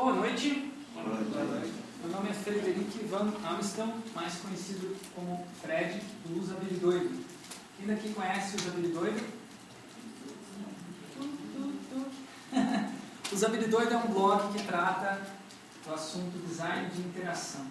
[0.00, 0.72] Boa noite.
[0.94, 7.22] Meu nome é Frederic Van Amstel, mais conhecido como Fred, do Usabilidoido.
[7.76, 9.22] Quem daqui conhece o Usabilidoido?
[13.30, 15.20] o Usabilidoido é um blog que trata
[15.84, 17.66] do assunto design de interação.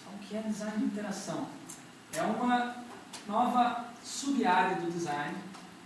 [0.00, 1.46] Então, o que é design de interação?
[2.14, 2.76] É uma
[3.28, 5.36] nova sub-área do design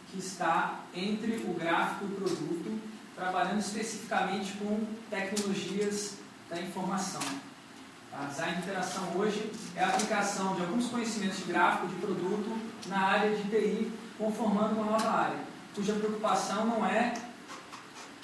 [0.09, 4.81] que está entre o gráfico e o produto, trabalhando especificamente com
[5.11, 6.15] tecnologias
[6.51, 7.23] da informação.
[8.13, 12.57] A design de interação hoje é a aplicação de alguns conhecimentos de gráfico de produto
[12.87, 15.39] na área de TI, conformando uma nova área,
[15.75, 17.15] cuja preocupação não é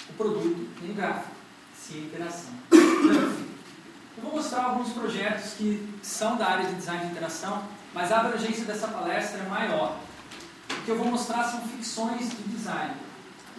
[0.09, 1.35] o produto nem o gráfico,
[1.77, 2.53] sim a interação.
[2.71, 8.21] Eu vou mostrar alguns projetos que são da área de design de interação, mas a
[8.21, 9.97] abrangência dessa palestra é maior.
[10.71, 12.95] O que eu vou mostrar são ficções de design,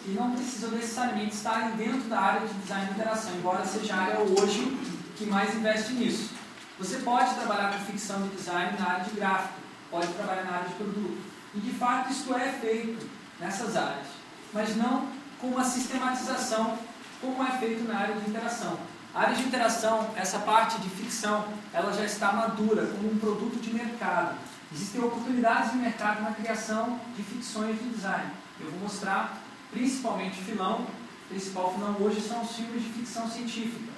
[0.03, 3.99] que não precisam necessariamente estarem dentro da área de design de interação, embora seja a
[3.99, 4.77] área hoje
[5.15, 6.31] que mais investe nisso.
[6.79, 9.53] Você pode trabalhar com ficção de design na área de gráfico,
[9.91, 11.21] pode trabalhar na área de produto.
[11.53, 13.07] E de fato isso é feito
[13.39, 14.07] nessas áreas,
[14.53, 15.07] mas não
[15.39, 16.77] com uma sistematização
[17.19, 18.79] como é feito na área de interação.
[19.13, 23.59] A área de interação, essa parte de ficção, ela já está madura como um produto
[23.59, 24.37] de mercado.
[24.73, 28.31] Existem oportunidades de mercado na criação de ficções de design.
[28.59, 29.40] Eu vou mostrar
[29.71, 30.85] principalmente filão.
[31.29, 33.91] Principal filão hoje são os filmes de ficção científica.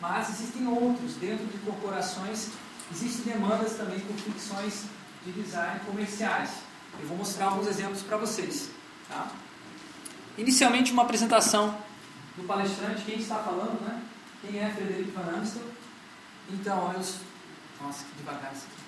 [0.00, 2.50] Mas existem outros dentro de corporações.
[2.92, 4.84] Existem demandas também por ficções
[5.24, 6.50] de design comerciais.
[7.00, 8.70] Eu vou mostrar alguns exemplos para vocês.
[9.08, 9.30] Tá?
[10.38, 11.76] Inicialmente, uma apresentação
[12.36, 14.02] do palestrante, quem está falando, né?
[14.42, 15.62] Quem é Frederico Van Amstel?
[16.50, 17.00] Então, eu.
[17.80, 18.82] Nossa, que devagar isso aqui.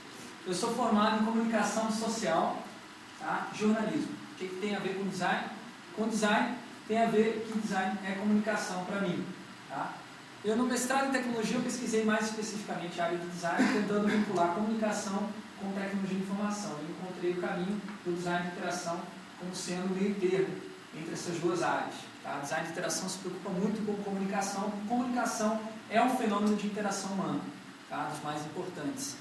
[0.47, 2.63] Eu sou formado em comunicação social,
[3.19, 3.49] tá?
[3.55, 4.13] jornalismo.
[4.33, 5.45] O que, que tem a ver com design?
[5.99, 6.55] Com design
[6.87, 9.27] tem a ver que design é comunicação para mim.
[9.69, 9.95] Tá?
[10.45, 14.55] Eu no mestrado em tecnologia eu pesquisei mais especificamente a área de design, tentando vincular
[14.55, 15.29] comunicação
[15.61, 16.71] com tecnologia de informação.
[16.71, 19.01] Eu encontrei o caminho do design de interação
[19.41, 20.55] como sendo o meio termo
[20.97, 21.95] entre essas duas áreas.
[22.23, 22.39] Tá?
[22.39, 24.73] Design de interação se preocupa muito com comunicação.
[24.89, 27.41] Comunicação é um fenômeno de interação humana,
[27.91, 28.05] tá?
[28.05, 29.17] dos mais importantes.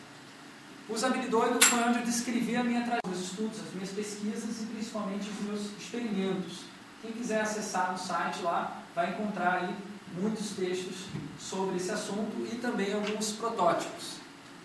[0.87, 5.27] Usabilidoido foi onde eu descrevi a minha trajetória, meus estudos, as minhas pesquisas e principalmente
[5.29, 6.76] os meus experimentos.
[7.01, 9.75] Quem quiser acessar no site lá, vai encontrar aí
[10.19, 11.05] muitos textos
[11.39, 14.17] sobre esse assunto e também alguns protótipos.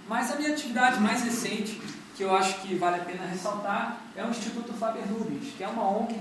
[0.09, 1.81] Mas a minha atividade mais recente,
[2.17, 5.69] que eu acho que vale a pena ressaltar, é o Instituto Faber Rubens, que é
[5.69, 6.17] uma ONG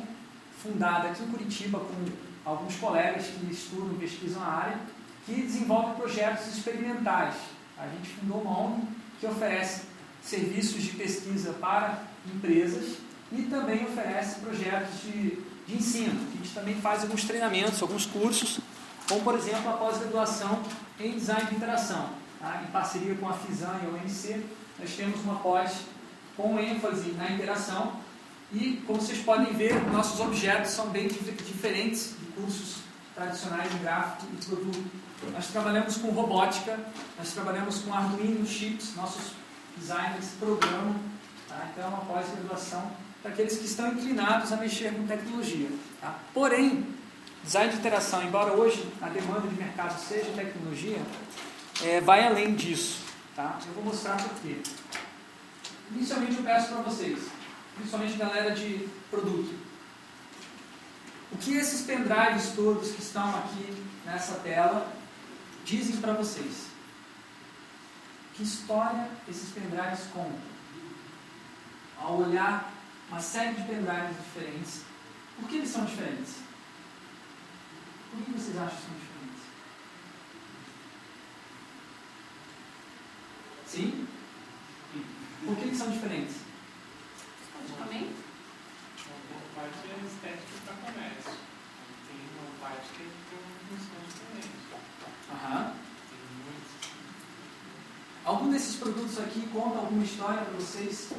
[0.61, 2.05] fundada aqui em Curitiba com
[2.45, 4.77] alguns colegas que estudam e pesquisam a área,
[5.25, 7.35] que desenvolve projetos experimentais.
[7.77, 8.83] A gente fundou uma ONG
[9.19, 9.83] que oferece
[10.21, 12.97] serviços de pesquisa para empresas
[13.31, 16.19] e também oferece projetos de, de ensino.
[16.33, 18.59] A gente também faz alguns treinamentos, alguns cursos,
[19.07, 20.61] como por exemplo a pós-graduação
[20.99, 22.09] em design de interação.
[22.39, 22.63] Tá?
[22.67, 24.45] Em parceria com a FISAN e a UNC,
[24.79, 25.81] nós temos uma pós
[26.35, 27.93] com ênfase na interação
[28.51, 32.77] e, como vocês podem ver, nossos objetos são bem diferentes de cursos
[33.15, 34.83] tradicionais de gráfico e produto.
[35.31, 36.79] Nós trabalhamos com robótica,
[37.17, 39.33] nós trabalhamos com Arduino chips, nossos
[39.77, 40.95] designers programam,
[41.47, 41.69] tá?
[41.71, 45.69] então é uma pós-graduação para aqueles que estão inclinados a mexer com tecnologia.
[45.99, 46.19] Tá?
[46.33, 46.87] Porém,
[47.43, 50.99] design de interação, embora hoje a demanda de mercado seja tecnologia,
[51.83, 52.99] é, vai além disso.
[53.35, 53.59] Tá?
[53.67, 54.57] Eu vou mostrar por quê.
[55.91, 57.19] Inicialmente eu peço para vocês,
[57.75, 59.53] principalmente galera de produto,
[61.31, 64.91] o que esses pendrives todos que estão aqui nessa tela
[65.63, 66.67] dizem para vocês?
[68.33, 70.51] Que história esses pendrives contam?
[71.97, 72.71] Ao olhar
[73.11, 74.83] uma série de pendrives diferentes,
[75.37, 76.35] por que eles são diferentes?
[78.09, 79.43] Por que vocês acham que são diferentes?
[83.67, 84.07] Sim?
[85.45, 86.35] Por que, que são diferentes?
[87.51, 88.15] Praticamente.
[89.31, 91.31] Uma parte é estética para comércio.
[92.07, 94.55] Tem uma parte que tem uma função diferente.
[95.31, 95.73] Aham.
[96.09, 96.71] Tem muitos.
[98.23, 101.09] Algum desses produtos aqui conta alguma história para vocês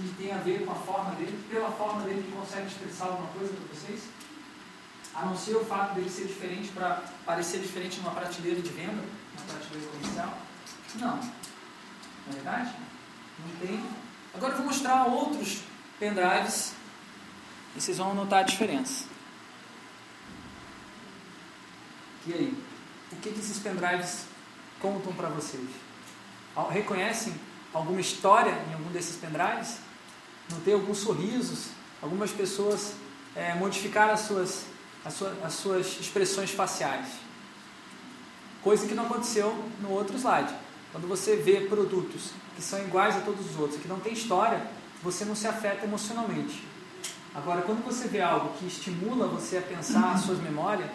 [0.00, 1.38] que tem a ver com a forma dele?
[1.50, 4.02] Pela forma dele que consegue expressar alguma coisa para vocês?
[5.14, 8.92] A não ser o fato dele ser diferente para parecer diferente numa prateleira de venda,
[8.92, 10.38] numa prateleira comercial?
[10.96, 11.16] Não.
[11.16, 12.74] Não é verdade?
[13.38, 13.84] Não tem.
[14.34, 15.62] Agora eu vou mostrar outros
[15.98, 16.74] pendrives
[17.74, 19.06] e vocês vão notar a diferença.
[22.26, 22.64] E aí?
[23.12, 24.26] O que, que esses pendrives
[24.80, 25.68] contam para vocês?
[26.70, 27.34] Reconhecem
[27.72, 29.78] alguma história em algum desses pendrives?
[30.50, 31.66] Não tem alguns sorrisos?
[32.02, 32.92] Algumas pessoas
[33.34, 34.64] eh, modificaram as suas,
[35.04, 37.06] as, sua- as suas expressões faciais.
[38.62, 40.52] Coisa que não aconteceu no outro slide.
[40.92, 44.66] Quando você vê produtos que são iguais a todos os outros, que não tem história,
[45.02, 46.62] você não se afeta emocionalmente.
[47.34, 50.88] Agora, quando você vê algo que estimula você a pensar as suas memórias,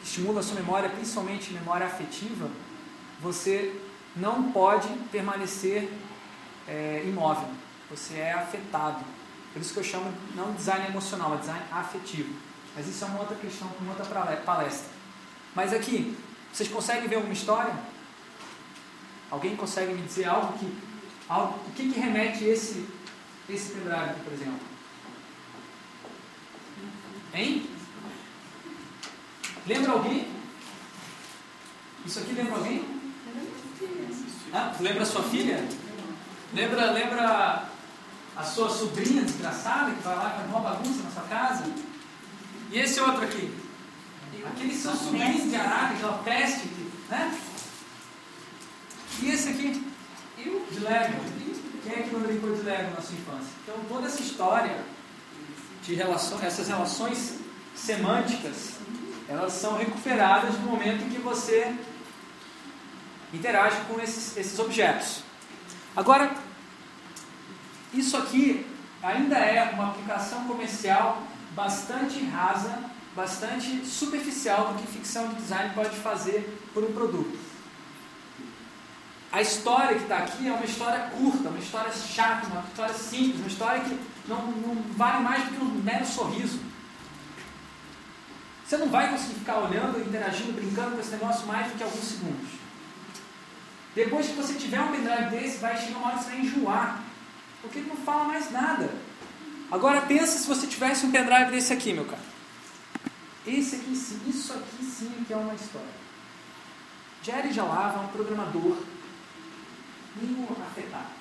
[0.00, 2.48] que estimula a sua memória, principalmente memória afetiva,
[3.20, 3.74] você
[4.14, 5.90] não pode permanecer
[6.68, 7.48] é, imóvel.
[7.90, 9.04] Você é afetado.
[9.52, 12.34] Por isso que eu chamo não design emocional, é design afetivo.
[12.76, 14.90] Mas isso é uma outra questão, uma outra palestra.
[15.54, 16.16] Mas aqui,
[16.52, 17.74] vocês conseguem ver alguma história?
[19.30, 20.88] Alguém consegue me dizer algo que.
[21.28, 22.88] Algo, o que, que remete esse,
[23.48, 24.60] esse pendrive aqui, por exemplo?
[27.34, 27.70] Hein?
[29.66, 30.28] Lembra alguém?
[32.06, 32.84] Isso aqui lembra alguém?
[34.52, 35.62] Ah, lembra sua filha?
[36.54, 37.68] Lembra, lembra
[38.38, 41.64] a sua sobrinha desgraçada que vai lá e faz uma bagunça na sua casa?
[42.70, 43.52] E esse outro aqui?
[44.46, 46.68] Aquele seu sobrinho de Araque, aquela peste,
[47.10, 47.38] né?
[49.20, 49.84] E esse aqui?
[50.38, 50.64] Eu?
[50.70, 51.20] De Lego.
[51.82, 53.50] Quem é que não brincou de Lego na sua infância?
[53.64, 54.84] Então, toda essa história
[55.82, 57.38] de relação, essas relações
[57.74, 58.74] semânticas,
[59.28, 61.74] elas são recuperadas no momento em que você
[63.34, 65.22] interage com esses, esses objetos.
[65.96, 66.34] Agora,
[67.92, 68.66] isso aqui
[69.02, 71.22] ainda é uma aplicação comercial
[71.54, 72.78] bastante rasa,
[73.14, 77.38] bastante superficial do que ficção de design pode fazer por um produto.
[79.30, 83.40] A história que está aqui é uma história curta, uma história chata, uma história simples,
[83.40, 86.60] uma história que não, não vale mais do que um mero sorriso.
[88.64, 92.04] Você não vai conseguir ficar olhando, interagindo, brincando com esse negócio mais do que alguns
[92.04, 92.48] segundos.
[93.94, 97.02] Depois que você tiver um pendrive desse, vai chegar uma hora que você vai enjoar.
[97.62, 98.90] Porque ele não fala mais nada.
[99.70, 102.22] Agora pensa se você tivesse um pendrive desse aqui, meu cara.
[103.46, 105.88] Esse aqui sim, isso aqui sim que é uma história.
[107.22, 108.78] Jerry Jalava é um programador
[110.16, 111.18] meio afetado.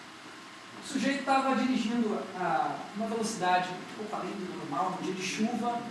[0.84, 3.70] O sujeito estava dirigindo a uma velocidade
[4.14, 5.82] além do normal, um dia de chuva,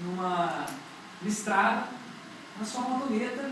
[0.00, 0.66] numa
[1.24, 1.88] estrada,
[2.58, 3.50] na sua motoneta,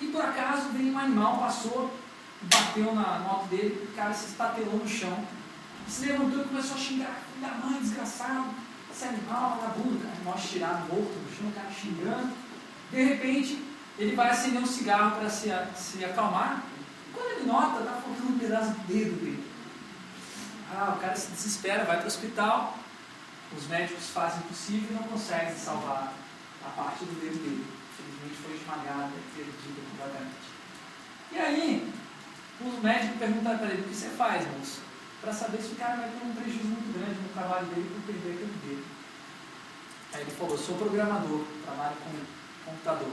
[0.00, 1.94] e por acaso veio um animal, passou,
[2.42, 5.24] bateu na moto dele, o cara se estatelou no chão,
[5.90, 8.50] se levantou e começou a xingar, da mãe, desgraçado,
[8.90, 12.32] esse animal, vagabundo, cara, animal estirado, morto no chão, o cara xingando.
[12.90, 13.64] De repente,
[13.98, 16.62] ele vai acender um cigarro para se, se acalmar,
[17.12, 19.44] quando ele nota, está faltando um pedaço do dedo dele.
[20.72, 22.78] Ah, o cara se desespera, vai para o hospital,
[23.56, 26.12] os médicos fazem o possível e não conseguem salvar
[26.64, 27.66] a parte do dedo dele.
[27.92, 30.50] Infelizmente foi esmagada, perdida completamente.
[31.32, 31.92] E aí,
[32.60, 34.89] os médicos perguntaram para ele, o que você faz, moço?
[35.20, 38.02] Para saber se o cara vai ter um prejuízo muito grande no trabalho dele por
[38.06, 38.84] perder aquele dedo.
[40.12, 43.12] Aí ele falou, sou programador, trabalho com computador.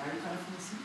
[0.00, 0.78] Aí o cara falou assim,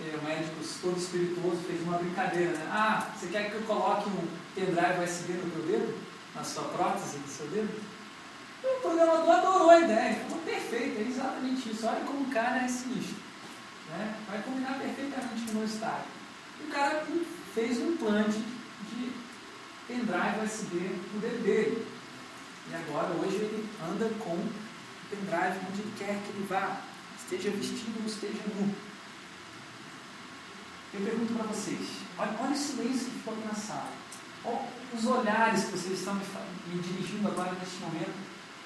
[0.00, 2.68] é, o médico todo espirituoso fez uma brincadeira, né?
[2.70, 5.98] Ah, você quer que eu coloque um pendrive USB no teu dedo?
[6.34, 7.80] Na sua prótese do seu dedo?
[8.62, 11.86] O programador adorou a ideia, falou, perfeito, é exatamente isso.
[11.86, 13.16] Olha como o cara é sinistro.
[13.90, 14.16] Né?
[14.28, 16.06] Vai combinar perfeitamente com o meu estágio.
[16.66, 17.04] O cara
[17.54, 18.63] fez um implante de
[19.86, 21.86] pendrive USB no dedo dele.
[22.70, 24.52] E agora, hoje, ele anda com o
[25.10, 26.80] pendrive onde quer que ele vá,
[27.18, 28.74] esteja vestido ou esteja nu.
[30.94, 31.80] Eu pergunto para vocês,
[32.16, 33.92] olha, olha o silêncio que ficou aqui na sala.
[34.44, 36.24] Olha os olhares que vocês estão me,
[36.68, 38.14] me dirigindo agora neste momento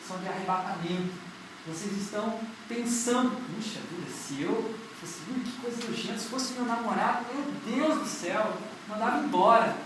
[0.07, 1.29] são de arrebatamento.
[1.67, 6.65] Vocês estão pensando, puxa vida, se eu fosse, ui, que coisa nojenta, se fosse meu
[6.65, 8.57] namorado, meu Deus do céu,
[8.89, 9.77] mandava embora.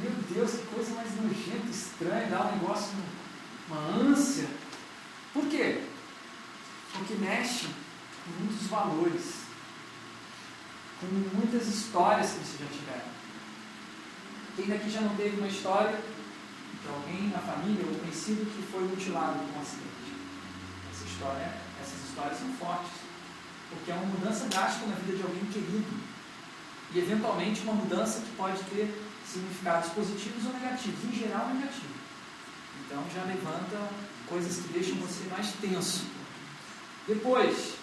[0.00, 2.92] Meu Deus, que coisa mais nojenta, estranha, dá um negócio,
[3.68, 4.48] uma ânsia.
[5.32, 5.82] Por quê?
[6.92, 7.66] Porque mexe
[8.24, 9.46] com muitos valores
[11.00, 13.16] com muitas histórias que vocês já tiveram.
[14.56, 18.82] Quem daqui já não teve uma história de alguém na família ou conhecido que foi
[18.84, 20.16] mutilado com um acidente?
[20.90, 22.92] Essa história, essas histórias são fortes,
[23.68, 26.16] porque é uma mudança drástica na vida de alguém querido.
[26.94, 31.94] E eventualmente uma mudança que pode ter significados positivos ou negativos, em geral negativo.
[32.84, 33.90] Então já levanta
[34.28, 36.06] coisas que deixam você mais tenso.
[37.06, 37.74] Depois,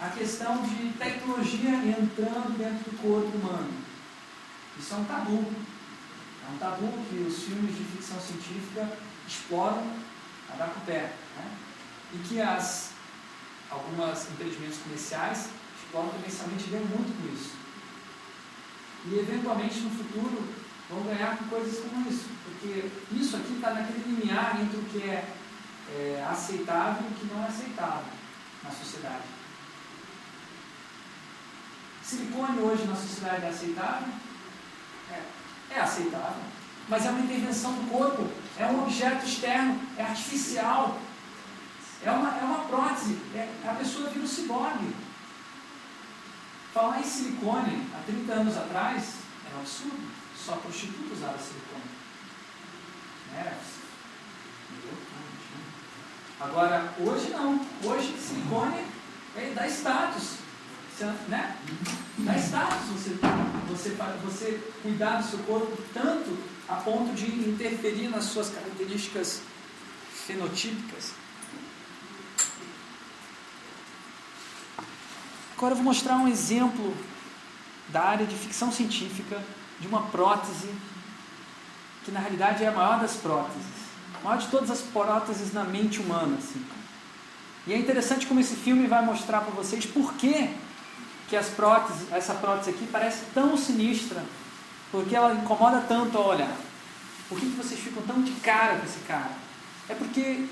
[0.00, 3.72] a questão de tecnologia entrando dentro do corpo humano.
[4.78, 5.44] Isso é um tabu.
[6.46, 8.90] É um tabu que os filmes de ficção científica
[9.26, 9.90] exploram
[10.52, 11.12] a dar com o pé.
[11.36, 11.50] Né?
[12.14, 12.90] E que as,
[13.70, 15.48] algumas empreendimentos comerciais
[15.82, 17.52] exploram também somente ganham muito com isso.
[19.06, 22.28] E eventualmente no futuro vão ganhar com coisas como isso.
[22.44, 25.24] Porque isso aqui está naquele limiar entre o que é,
[25.88, 28.04] é aceitável e o que não é aceitável
[28.62, 29.24] na sociedade.
[32.02, 34.08] Silicone hoje na sociedade é aceitável?
[35.10, 35.22] É,
[35.74, 36.42] é aceitável.
[36.88, 41.00] Mas é uma intervenção do corpo, é um objeto externo, é artificial.
[42.04, 44.94] É uma, é uma prótese, é, a pessoa vira um ciborgue.
[46.72, 49.14] Falar em silicone há 30 anos atrás
[49.46, 50.25] era um absurdo.
[50.46, 51.82] Só prostituta usava silicone.
[53.36, 53.58] Era.
[56.38, 57.66] Agora, hoje não.
[57.82, 58.84] Hoje silicone
[59.34, 60.36] é, dá status.
[61.28, 61.56] Né?
[62.18, 63.18] Dá status você,
[63.68, 63.90] você,
[64.24, 66.38] você cuidar do seu corpo tanto
[66.68, 69.42] a ponto de interferir nas suas características
[70.12, 71.12] fenotípicas.
[75.56, 76.96] Agora eu vou mostrar um exemplo
[77.88, 79.42] da área de ficção científica
[79.80, 80.68] de uma prótese
[82.04, 83.66] que na realidade é a maior das próteses,
[84.18, 86.36] a maior de todas as próteses na mente humana.
[86.38, 86.64] Assim.
[87.66, 90.48] E é interessante como esse filme vai mostrar para vocês por que,
[91.28, 94.24] que as próteses, essa prótese aqui parece tão sinistra,
[94.92, 96.56] porque ela incomoda tanto ao olhar.
[97.28, 99.32] Por que, que vocês ficam tão de cara com esse cara?
[99.88, 100.46] É porque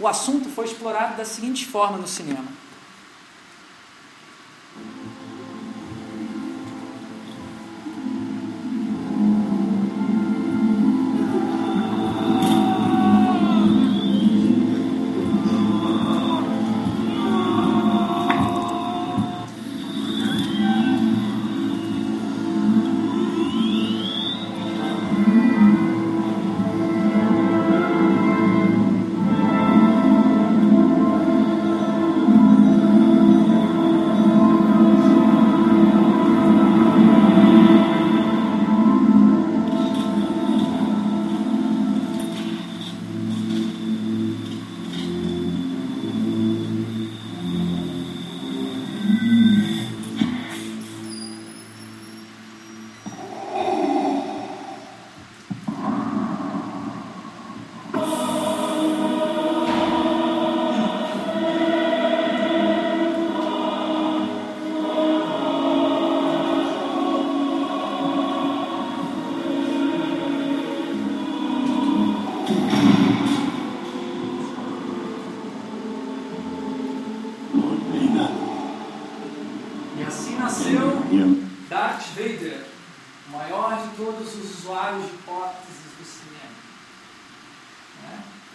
[0.00, 2.44] o assunto foi explorado da seguinte forma no cinema.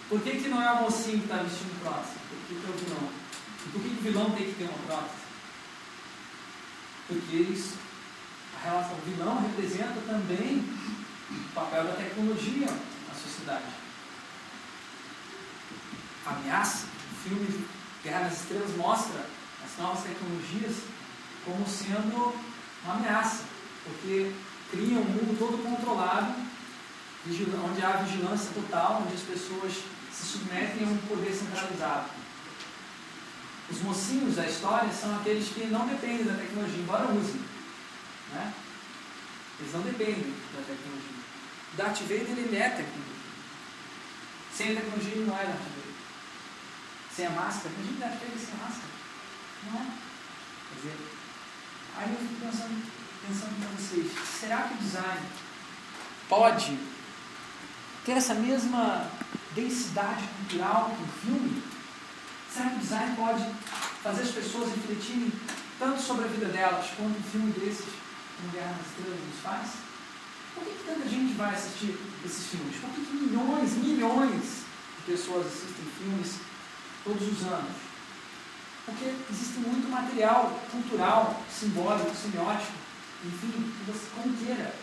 [0.10, 2.18] Por que, que não é o mocinho que está vestindo prótese?
[2.28, 3.10] Por que, que é o vilão?
[3.63, 5.22] E por que, que o vilão tem que ter uma prótese?
[7.08, 7.74] Porque eles,
[8.58, 10.68] a relação vilão representa também
[11.30, 13.66] o papel da tecnologia na sociedade.
[16.25, 17.66] A ameaça, o filme de
[18.04, 19.24] Guerra nas Estrelas mostra
[19.63, 20.78] as novas tecnologias
[21.46, 22.34] como sendo
[22.84, 23.44] uma ameaça,
[23.84, 24.34] porque
[24.72, 26.34] cria um mundo todo controlado,
[27.63, 29.74] onde há vigilância total, onde as pessoas
[41.80, 43.20] Darth Vader ele é tecnologia.
[44.54, 45.94] Sem a tecnologia ele não é Darth Vader.
[47.16, 48.94] Sem a máscara, imagina Darth Vader sem a máscara.
[49.64, 49.86] Não é.
[50.70, 50.98] Quer dizer,
[51.96, 52.92] aí eu fico pensando,
[53.28, 55.22] pensando para vocês, será que o design
[56.28, 56.78] pode
[58.06, 59.10] ter essa mesma
[59.56, 61.63] densidade cultural que filme?
[62.51, 63.46] Será que o design pode
[64.03, 65.32] fazer as pessoas refletirem
[65.77, 67.86] tanto sobre a vida delas quanto um filme desses,
[68.38, 69.70] como Guerra nas Estrelas, nos faz?
[70.56, 72.75] Por que, que tanta gente vai assistir esses filmes?
[72.77, 74.44] Por que, que milhões, milhões
[74.98, 76.36] de pessoas assistem filmes
[77.03, 77.89] todos os anos?
[78.86, 82.74] Porque existe muito material cultural, simbólico, semiótico,
[83.24, 83.72] enfim,
[84.15, 84.74] como queira,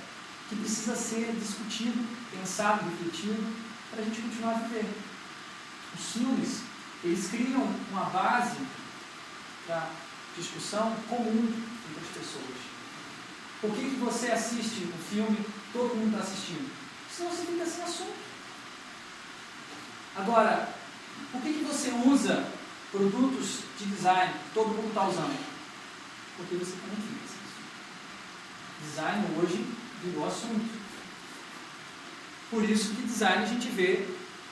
[0.48, 3.44] que precisa ser discutido, pensado, refletido,
[3.96, 4.84] para a gente continuar a viver.
[5.94, 6.60] Os filmes,
[7.02, 8.58] eles criam uma base
[9.66, 9.90] para
[10.36, 11.52] discussão comum
[11.90, 12.56] entre as pessoas.
[13.60, 15.38] Por que, que você assiste o filme
[15.76, 16.70] todo mundo está assistindo.
[17.10, 18.16] Senão você fica sem assunto.
[20.16, 20.74] Agora,
[21.30, 22.46] por que, que você usa
[22.90, 25.38] produtos de design todo mundo está usando?
[26.36, 27.66] Porque você também fica sem assunto.
[28.82, 29.66] Design hoje
[30.02, 30.85] virou assunto.
[32.56, 34.06] Por isso que design a gente vê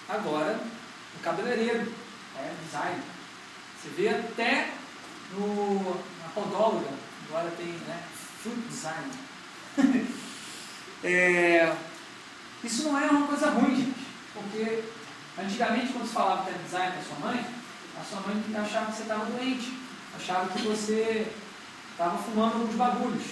[0.07, 1.91] agora no cabeleireiro.
[2.37, 3.01] É design.
[3.81, 4.75] Você vê até
[5.33, 6.91] no, na podóloga,
[7.27, 8.03] agora tem né,
[8.43, 9.11] fruit design.
[11.07, 11.77] É,
[12.63, 14.85] isso não é uma coisa ruim, gente, porque
[15.39, 17.47] antigamente quando se falava que design para sua mãe,
[18.01, 19.79] a sua mãe achava que você estava doente,
[20.17, 21.31] achava que você
[21.91, 23.25] estava fumando alguns bagulhos.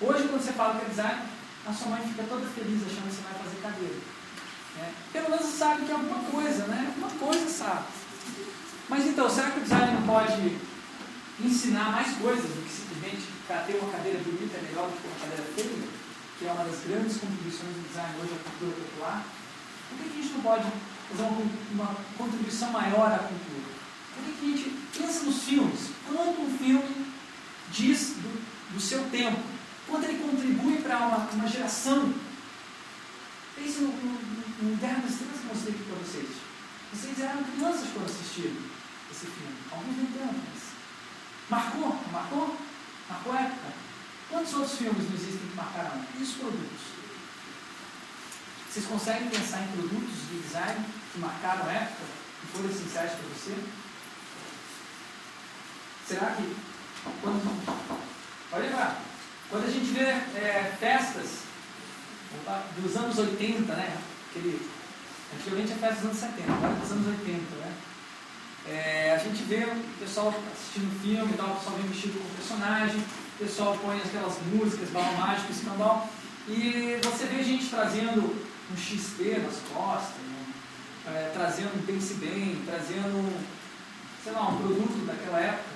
[0.00, 1.20] Hoje, quando você fala que é design,
[1.66, 3.94] a sua mãe fica toda feliz achando que você vai fazer cadeira.
[4.76, 4.94] Né?
[5.12, 6.86] Pelo menos sabe que é alguma coisa, né?
[6.88, 7.84] Alguma coisa sabe.
[8.88, 10.58] Mas então, será que o design não pode
[11.38, 13.22] ensinar mais coisas do que simplesmente
[13.66, 15.88] ter uma cadeira bonita é melhor do que uma cadeira feia?
[16.38, 19.24] Que é uma das grandes contribuições do design hoje à cultura popular.
[19.90, 20.64] Por que a gente não pode
[21.10, 23.70] fazer uma, uma contribuição maior à cultura?
[24.14, 25.90] Por que a gente pensa nos filmes?
[26.06, 27.06] Quanto um filme
[27.70, 29.59] diz do, do seu tempo?
[29.90, 32.14] Quanto ele contribui para uma, uma geração?
[33.56, 36.28] Pense no, no, no Guerra das que eu mostrei aqui para vocês.
[36.92, 38.54] Vocês eram crianças quando assistiram
[39.10, 39.56] esse filme.
[39.72, 40.62] Alguns nem tanto, mas
[41.50, 42.56] marcou, marcou?
[43.08, 43.72] Marcou a época.
[44.28, 46.04] Quantos outros filmes não existem que marcaram?
[46.16, 46.80] E os produtos?
[48.70, 52.04] Vocês conseguem pensar em produtos de design que marcaram a época
[52.44, 53.56] e foram essenciais para você?
[56.06, 56.56] Será que
[57.20, 57.98] quando,
[58.52, 59.09] olha lá,
[59.50, 61.40] quando a gente vê é, festas
[62.78, 63.96] dos anos 80, né?
[64.30, 64.70] Aquele,
[65.34, 67.72] antigamente é festa dos anos 70, agora é dos anos 80, né?
[68.68, 73.00] É, a gente vê o pessoal assistindo filme, tal, o pessoal vem vestido como personagem,
[73.00, 76.08] o pessoal põe aquelas músicas, balão mágico, escambau,
[76.46, 78.36] e você vê gente trazendo
[78.70, 80.46] um XP nas costas, né?
[81.08, 83.42] é, trazendo um Pense Bem, trazendo,
[84.22, 85.70] sei lá, um produto daquela época.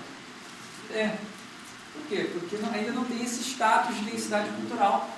[0.93, 1.17] É.
[2.15, 2.31] Quê?
[2.33, 5.11] Porque ainda não tem esse status de densidade cultural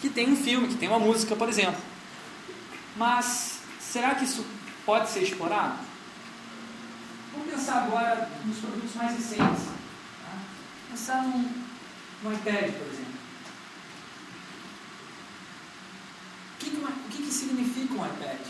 [0.00, 1.78] que tem um filme, que tem uma música, por exemplo.
[2.96, 4.46] Mas será que isso
[4.86, 5.78] pode ser explorado?
[7.32, 9.64] Vamos pensar agora nos produtos mais recentes.
[9.66, 10.38] Tá?
[10.90, 11.52] Pensar num,
[12.22, 13.18] no iPad, por exemplo.
[16.54, 18.40] O que, que, o que, que significa um iPad?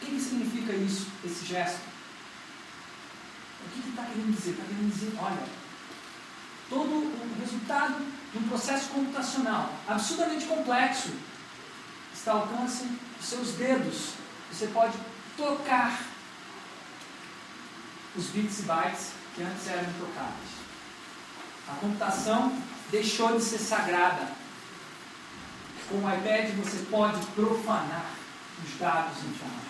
[0.00, 1.80] O que, que significa isso, esse gesto?
[3.66, 4.50] O que está que querendo dizer?
[4.52, 5.65] Está querendo dizer, olha,
[6.68, 11.10] todo o resultado de um processo computacional absurdamente complexo
[12.12, 14.12] está ao alcance dos seus dedos.
[14.50, 14.96] Você pode
[15.36, 16.00] tocar
[18.16, 20.56] os bits e bytes que antes eram intocáveis.
[21.68, 22.56] A computação
[22.90, 24.28] deixou de ser sagrada.
[25.88, 28.06] Com o iPad você pode profanar
[28.64, 29.66] os dados informados.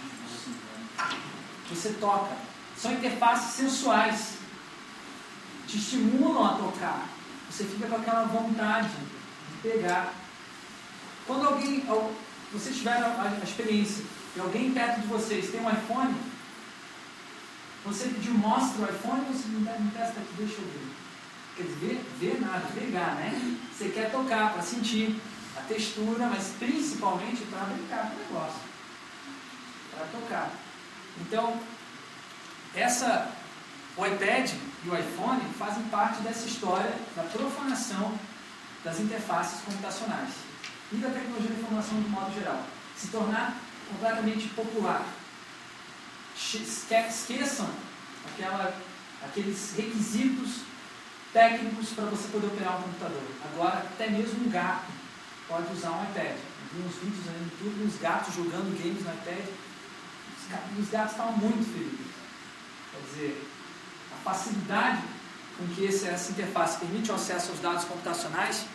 [1.68, 2.36] Você toca.
[2.76, 4.35] São interfaces sensuais.
[5.66, 7.08] Te estimulam a tocar.
[7.50, 10.12] Você fica com aquela vontade de pegar.
[11.26, 11.84] Quando alguém,
[12.52, 14.04] vocês tiveram a experiência
[14.36, 16.14] e alguém perto de vocês tem um iPhone,
[17.84, 20.96] você pediu mostra o iPhone, você não, não testa aqui, deixa eu ver.
[21.56, 23.58] Quer dizer, ver, ver nada, pegar, né?
[23.72, 25.20] Você quer tocar para sentir
[25.56, 28.60] a textura, mas principalmente para brincar com o negócio.
[29.94, 30.50] Para tocar.
[31.20, 31.58] Então,
[32.74, 33.32] essa,
[33.96, 34.50] o iPad
[34.84, 38.18] e o iPhone fazem parte dessa história da profanação
[38.84, 40.30] das interfaces computacionais
[40.92, 42.62] e da tecnologia da informação de modo geral.
[42.96, 43.56] Se tornar
[43.90, 45.04] completamente popular
[46.36, 47.68] esqueçam
[48.26, 48.78] aquela,
[49.22, 50.60] aqueles requisitos
[51.32, 53.22] técnicos para você poder operar um computador.
[53.52, 54.92] Agora, até mesmo um gato
[55.48, 56.36] pode usar um iPad.
[56.72, 59.46] Vi uns vídeos aí no YouTube, uns gatos jogando games no iPad.
[60.78, 62.06] Os gatos estavam muito felizes.
[62.92, 63.48] Quer dizer,
[64.26, 65.02] facilidade
[65.56, 68.66] com que essa interface permite o acesso aos dados computacionais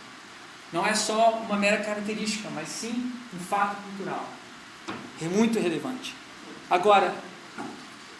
[0.72, 4.26] não é só uma mera característica, mas sim um fato cultural.
[5.20, 6.16] É muito relevante.
[6.70, 7.14] Agora,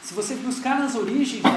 [0.02, 1.50] se você buscar nas origens da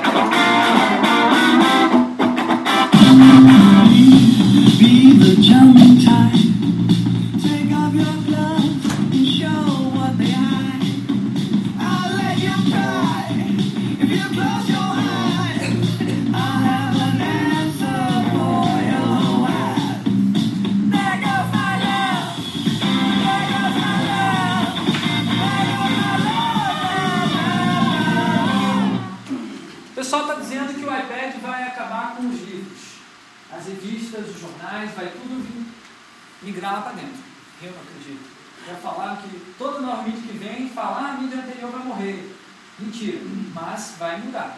[37.66, 38.30] Eu não acredito.
[38.68, 42.36] Já falaram que todo novo mídia que vem fala, ah, a mídia anterior vai morrer.
[42.78, 43.20] Mentira,
[43.54, 44.58] mas vai mudar.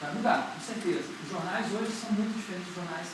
[0.00, 1.08] Vai mudar, com certeza.
[1.24, 3.08] Os jornais hoje são muito diferentes dos jornais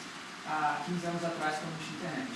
[0.47, 2.33] há 15 anos atrás, quando não tinha internet.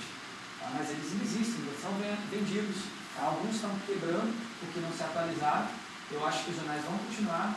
[0.59, 0.69] Tá?
[0.73, 1.91] Mas eles existem, eles são
[2.31, 2.77] vendidos.
[3.15, 3.25] Tá?
[3.25, 5.67] Alguns estão quebrando porque não se atualizaram.
[6.11, 7.53] Eu acho que os jornais vão continuar.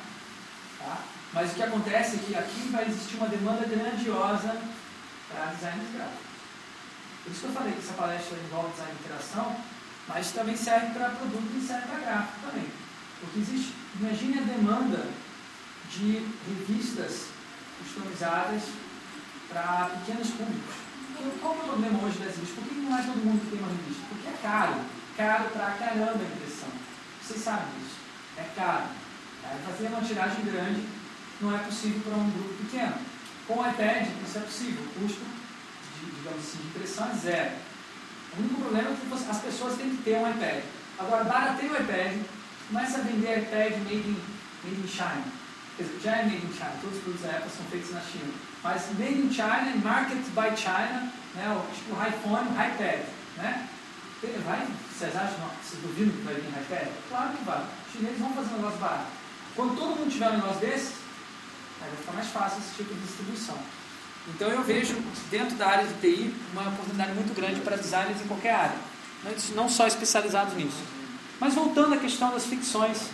[0.78, 0.98] Tá?
[1.32, 4.60] Mas o que acontece é que aqui vai existir uma demanda grandiosa
[5.28, 6.29] para designers gráficos.
[7.22, 9.56] Por isso que eu falei que essa palestra envolve design de interação,
[10.08, 12.66] mas também serve para produto e serve para gráfico também.
[13.20, 15.06] Porque existe, imagine a demanda
[15.90, 17.26] de revistas
[17.78, 18.62] customizadas
[19.48, 20.74] para pequenos públicos.
[21.40, 22.64] Qual é o problema hoje das revistas?
[22.64, 24.02] Por que não é todo mundo que tem uma revista?
[24.08, 24.80] Porque é caro.
[25.16, 26.68] Caro pra caramba a impressão.
[27.22, 27.96] Vocês sabem disso.
[28.38, 28.86] É caro.
[29.66, 30.86] Fazer uma tiragem grande
[31.40, 32.94] não é possível para um grupo pequeno.
[33.46, 34.82] Com o iPad, isso é possível.
[34.82, 35.20] O custo
[36.30, 37.50] digamos assim, de impressão é zero.
[38.36, 40.62] O único problema é que as pessoas têm que ter um iPad.
[40.98, 42.18] Agora, barateia o iPad,
[42.68, 44.16] começa a vender iPad made in,
[44.62, 45.24] made in China.
[45.76, 48.00] Quer dizer, já é made in China, todos os produtos da Apple são feitos na
[48.00, 48.32] China.
[48.62, 53.00] Mas made in China, market by China, né, o, tipo o iPhone, o iPad.
[53.36, 53.68] Né?
[54.44, 56.88] Vai, vocês acham, vocês duvidam que vai vir iPad?
[57.08, 57.64] Claro que vai.
[57.86, 59.06] Os chineses vão fazer um negócio barato.
[59.56, 60.92] Quando todo mundo tiver um negócio desse,
[61.80, 63.58] aí vai ficar mais fácil esse tipo de distribuição.
[64.28, 64.94] Então eu vejo
[65.30, 68.76] dentro da área de TI uma oportunidade muito grande para designers em qualquer área,
[69.54, 70.82] não só especializados nisso.
[71.38, 73.08] Mas voltando à questão das ficções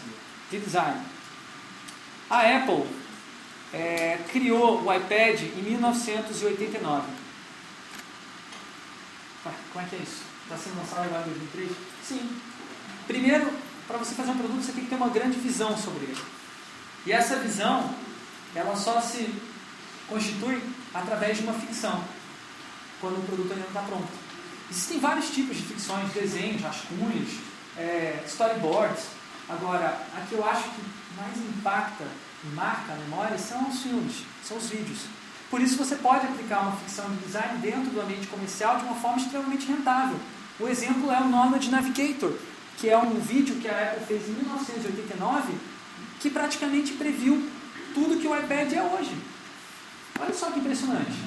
[0.51, 1.01] de design.
[2.29, 2.85] A Apple
[3.73, 7.07] é, criou o iPad em 1989.
[9.73, 10.23] Como é que é isso?
[10.43, 11.71] Está sendo lançado agora em 2003?
[12.03, 12.41] Sim.
[13.07, 13.53] Primeiro,
[13.87, 16.21] para você fazer um produto, você tem que ter uma grande visão sobre ele.
[17.07, 17.95] E essa visão,
[18.55, 19.33] ela só se
[20.09, 20.61] constitui
[21.01, 22.03] através de uma ficção,
[23.01, 24.09] quando o produto ainda não está pronto.
[24.71, 27.29] Existem vários tipos de ficções, desenhos, rascunhos,
[27.77, 29.07] é, storyboards.
[29.49, 30.83] Agora, a que eu acho que
[31.17, 32.05] mais impacta
[32.45, 35.01] e marca a memória são os filmes, são os vídeos.
[35.51, 38.97] Por isso você pode aplicar uma ficção de design dentro do ambiente comercial de uma
[38.97, 40.19] forma extremamente rentável.
[40.59, 42.33] O exemplo é o Nomad Navigator,
[42.79, 45.55] que é um vídeo que a Apple fez em 1989,
[46.19, 47.49] que praticamente previu
[47.95, 49.15] tudo que o iPad é hoje.
[50.21, 51.27] Olha só que impressionante.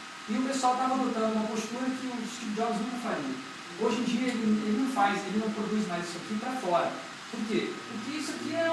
[0.29, 3.35] E o pessoal estava adotando uma postura que o Steve Jobs nunca faria.
[3.79, 6.91] Hoje em dia ele, ele não faz, ele não produz mais isso aqui para fora.
[7.31, 7.73] Por quê?
[7.73, 8.67] Porque isso aqui é,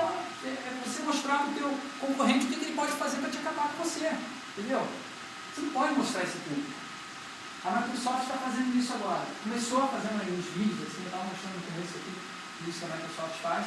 [0.45, 3.39] é, é você mostrar para o teu concorrente o que, ele pode fazer para te
[3.39, 4.13] acabar com você.
[4.57, 4.87] Entendeu?
[5.55, 6.71] Você não pode mostrar isso público.
[7.65, 9.27] A Microsoft está fazendo isso agora.
[9.43, 12.13] Começou a fazer uns vídeos, assim, eu estava mostrando no começo aqui,
[12.69, 13.67] isso que a Microsoft faz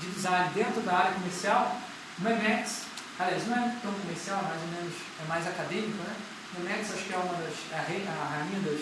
[0.00, 1.80] de design dentro da área comercial,
[2.18, 2.82] o MEMEX,
[3.18, 6.14] aliás, não é tão comercial, mais ou menos, é mais acadêmico, né?
[6.56, 8.80] O MEMEX acho que é uma das, a, rei, a rainha das,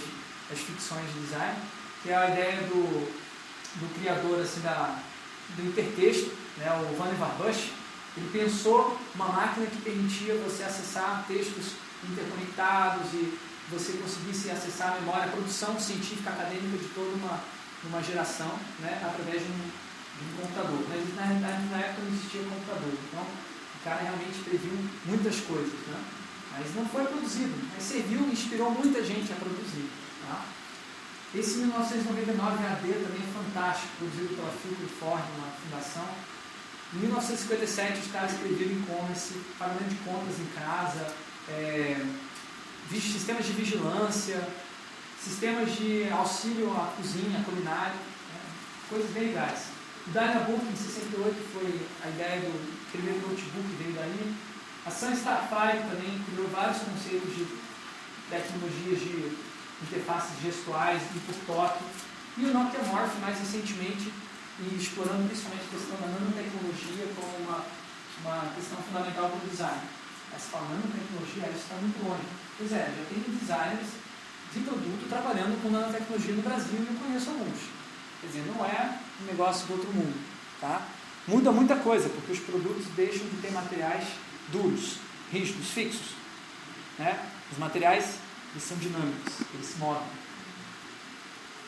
[0.51, 1.57] das ficções de design,
[2.03, 3.09] que é a ideia do,
[3.81, 4.98] do criador assim, da,
[5.57, 7.70] do hipertexto, né, o Vannevar Bush,
[8.16, 11.72] ele pensou uma máquina que permitia você acessar textos
[12.05, 13.38] interconectados e
[13.70, 17.40] você conseguisse acessar a memória, a produção científica acadêmica de toda uma,
[17.85, 19.70] uma geração né, através de um,
[20.37, 20.85] computador.
[20.88, 24.72] Mas na na época não existia computador, então o cara realmente previu
[25.06, 25.78] muitas coisas.
[25.87, 25.98] Né?
[26.52, 29.88] Mas não foi produzido, mas serviu e inspirou muita gente a produzir.
[30.26, 30.44] Tá?
[31.35, 36.06] Esse 1999 AD também é fantástico, produzido pela Philip Ford, uma fundação.
[36.92, 41.14] Em 1957 os caras escreveram e-commerce, pagamento de contas em casa,
[41.48, 42.04] é,
[42.90, 44.46] sistemas de vigilância,
[45.18, 48.40] sistemas de auxílio à cozinha, à culinária, né?
[48.90, 49.71] coisas bem legais.
[50.11, 54.35] Dynabook em 68 foi a ideia do primeiro notebook veio daí.
[54.85, 57.47] A Sun Starfire também criou vários conceitos de
[58.29, 59.38] tecnologias de
[59.83, 61.85] interfaces gestuais e por toque.
[62.37, 64.11] E o Nokia Morph mais recentemente,
[64.59, 67.65] e explorando principalmente a questão da nanotecnologia como uma,
[68.23, 69.83] uma questão fundamental para o design.
[70.33, 72.27] Mas falando nanotecnologia, isso está muito longe.
[72.59, 73.91] Pois é, já tem designers
[74.53, 77.71] de produto trabalhando com nanotecnologia no Brasil e eu conheço alguns.
[78.21, 80.14] Quer dizer, não é um negócio do outro mundo.
[80.61, 80.82] Tá?
[81.26, 84.04] Muda muita coisa, porque os produtos deixam de ter materiais
[84.48, 84.96] duros,
[85.30, 86.14] rígidos, fixos.
[86.98, 87.18] Né?
[87.50, 88.16] Os materiais
[88.52, 90.02] eles são dinâmicos, eles se movem.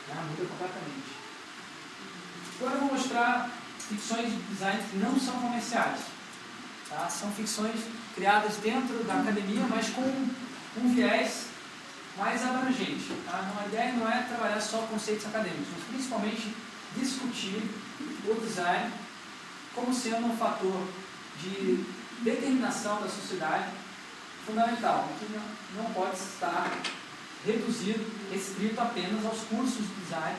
[0.08, 0.14] Tá?
[0.14, 1.14] Muda completamente.
[2.60, 6.00] Agora eu vou mostrar ficções de design que não são comerciais.
[6.88, 7.08] Tá?
[7.08, 7.80] São ficções
[8.14, 11.46] criadas dentro da academia, mas com um viés
[12.16, 13.12] mais abrangente.
[13.24, 13.50] Tá?
[13.60, 16.54] A ideia não é trabalhar só conceitos acadêmicos, mas principalmente
[16.96, 17.62] discutir
[18.26, 18.92] o design
[19.74, 20.86] como sendo um fator
[21.40, 21.84] de
[22.20, 23.68] determinação da sociedade
[24.46, 25.26] fundamental, que
[25.76, 26.70] não, pode estar
[27.44, 30.36] reduzido, restrito apenas aos cursos de design,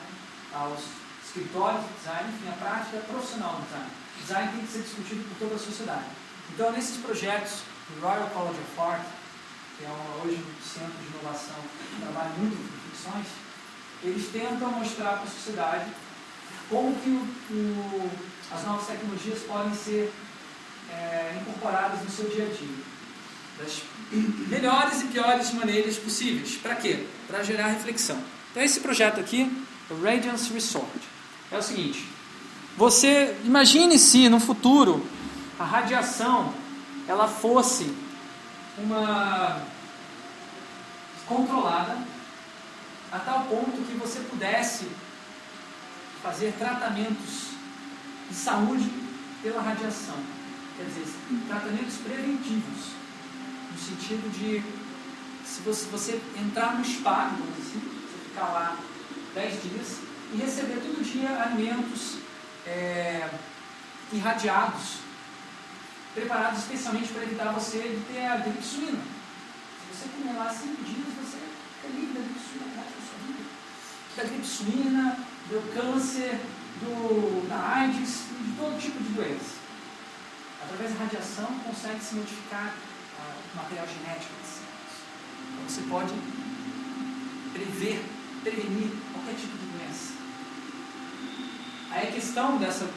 [0.52, 0.80] aos
[1.24, 3.90] escritórios de design, enfim, a prática profissional do design.
[4.20, 6.04] Design tem que ser discutido por toda a sociedade.
[6.52, 9.02] Então, nesses projetos do Royal College of Art,
[9.76, 13.26] que é hoje um centro de inovação que trabalha muito com ficções,
[14.02, 15.90] eles tentam mostrar para a sociedade
[16.68, 18.10] como que o, o,
[18.52, 20.12] as novas tecnologias podem ser
[20.90, 22.96] é, incorporadas no seu dia a dia.
[23.58, 23.82] Das
[24.48, 26.56] melhores e piores maneiras possíveis.
[26.56, 27.06] Para quê?
[27.26, 28.18] Para gerar reflexão.
[28.50, 29.50] Então esse projeto aqui,
[29.90, 31.00] o Radiance Resort,
[31.50, 32.06] é o seguinte.
[32.76, 35.04] Você imagine se no futuro
[35.58, 36.52] a radiação
[37.08, 37.90] ela fosse
[38.76, 39.62] uma
[41.26, 41.96] controlada
[43.10, 44.86] a tal ponto que você pudesse
[46.26, 47.52] fazer tratamentos
[48.28, 48.90] de saúde
[49.42, 50.16] pela radiação.
[50.76, 51.06] Quer dizer,
[51.46, 52.90] tratamentos preventivos,
[53.72, 54.60] no sentido de
[55.46, 58.76] se você, você entrar no spa, assim, você ficar lá
[59.34, 59.98] 10 dias
[60.34, 62.18] e receber todo dia alimentos
[62.66, 63.30] é,
[64.12, 65.06] irradiados
[66.12, 68.98] preparados especialmente para evitar você de ter a gripe suína.
[68.98, 72.84] Se você comer lá cinco dias, você fica livre da gripe suína
[73.26, 73.44] vida.
[74.16, 74.46] Da gripe
[75.48, 76.40] do câncer,
[76.80, 79.56] do, da AIDS, de todo tipo de doença.
[80.62, 82.74] Através da radiação consegue-se modificar
[83.18, 84.96] ah, o material genético das células.
[85.52, 86.14] Então você pode
[87.52, 88.04] prever,
[88.42, 90.12] prevenir qualquer tipo de doença.
[91.90, 92.88] Aí a questão dessa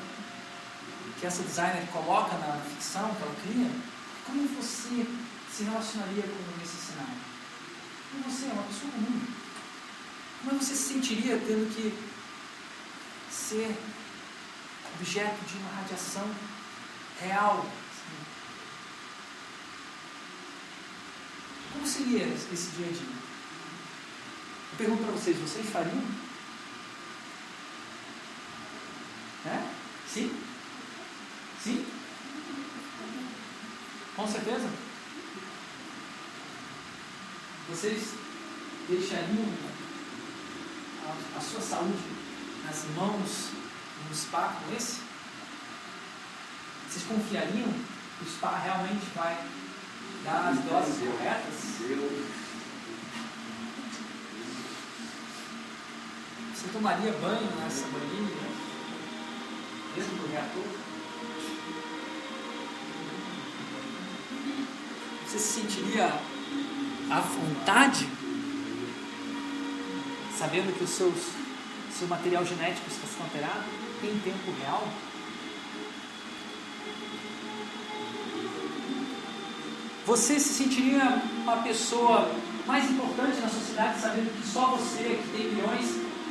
[1.20, 3.70] que essa designer coloca na ficção que ela cria,
[4.26, 5.06] como você
[5.52, 7.20] se relacionaria com esse cenário?
[8.12, 9.22] Como você é uma pessoa comum?
[10.44, 11.94] Como você se sentiria tendo que
[13.40, 13.76] ser
[14.96, 16.30] objeto de uma radiação
[17.22, 17.66] real?
[17.66, 18.26] Assim?
[21.74, 23.20] Como seria esse dia a dia?
[24.72, 26.04] Eu pergunto para vocês, vocês fariam?
[29.46, 29.72] É?
[30.08, 30.44] Sim?
[31.64, 31.86] Sim?
[34.16, 34.70] Com certeza?
[37.70, 38.14] Vocês
[38.90, 39.46] deixariam
[41.06, 42.19] a, a sua saúde
[42.70, 43.50] nas mãos
[44.04, 45.02] de um spa como esse?
[46.88, 49.44] Vocês confiariam que o spa realmente vai
[50.24, 51.56] dar as doses corretas?
[56.54, 58.50] Você tomaria banho nessa banheira
[59.96, 60.64] dentro do reator?
[65.26, 66.06] Você se sentiria
[67.10, 68.08] à vontade,
[70.38, 71.12] sabendo que o seu,
[72.00, 73.66] seu material genético está sendo alterado
[74.02, 74.88] em tempo real?
[80.06, 82.34] Você se sentiria uma pessoa
[82.66, 85.86] mais importante na sociedade sabendo que só você, que tem milhões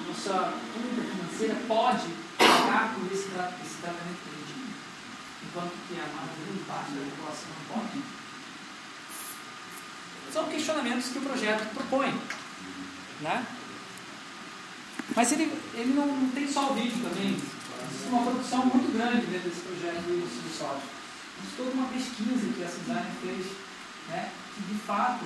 [0.09, 4.73] na sua conta financeira, pode pagar por esse, esse tratamento preventivo,
[5.45, 8.03] enquanto que a grande parte da população não pode?
[10.33, 12.19] São questionamentos que o projeto propõe.
[13.21, 13.47] Né?
[15.19, 17.35] Mas ele, ele não, não tem só o vídeo também.
[17.35, 20.89] Existe uma produção muito grande dentro desse projeto do Ilustro Sódio.
[21.41, 23.47] Existe toda uma pesquisa que a designer fez,
[24.11, 25.25] né, que de fato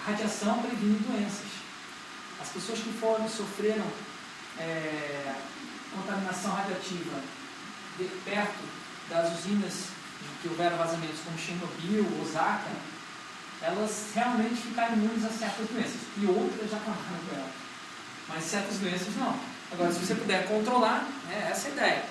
[0.00, 1.50] a radiação previne doenças.
[2.40, 3.86] As pessoas que foram sofreram
[4.60, 5.34] é,
[5.92, 7.18] contaminação radiativa
[7.98, 8.62] de, perto
[9.10, 9.88] das usinas
[10.40, 12.70] que houveram vazamentos como Chernobyl, Osaka,
[13.60, 16.02] elas realmente ficaram imunes a certas doenças.
[16.18, 17.63] E outras já acabaram com elas.
[18.28, 19.38] Mas certas doenças não.
[19.72, 22.04] Agora, se você puder controlar, né, essa é a ideia.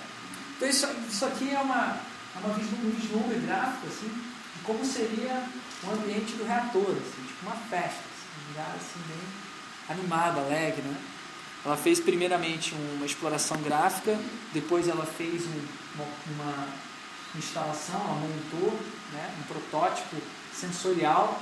[0.56, 1.98] Então, isso, isso aqui é uma,
[2.36, 5.44] é uma um vislumbre gráfico assim, de como seria
[5.84, 10.82] o ambiente do reator, assim, tipo uma festa, assim, um lugar assim, bem animado, alegre.
[10.82, 10.98] Né?
[11.66, 14.18] Ela fez primeiramente uma exploração gráfica,
[14.54, 16.68] depois ela fez um, uma, uma
[17.36, 18.80] instalação, ela montou
[19.14, 20.18] né, um protótipo
[20.54, 21.42] sensorial,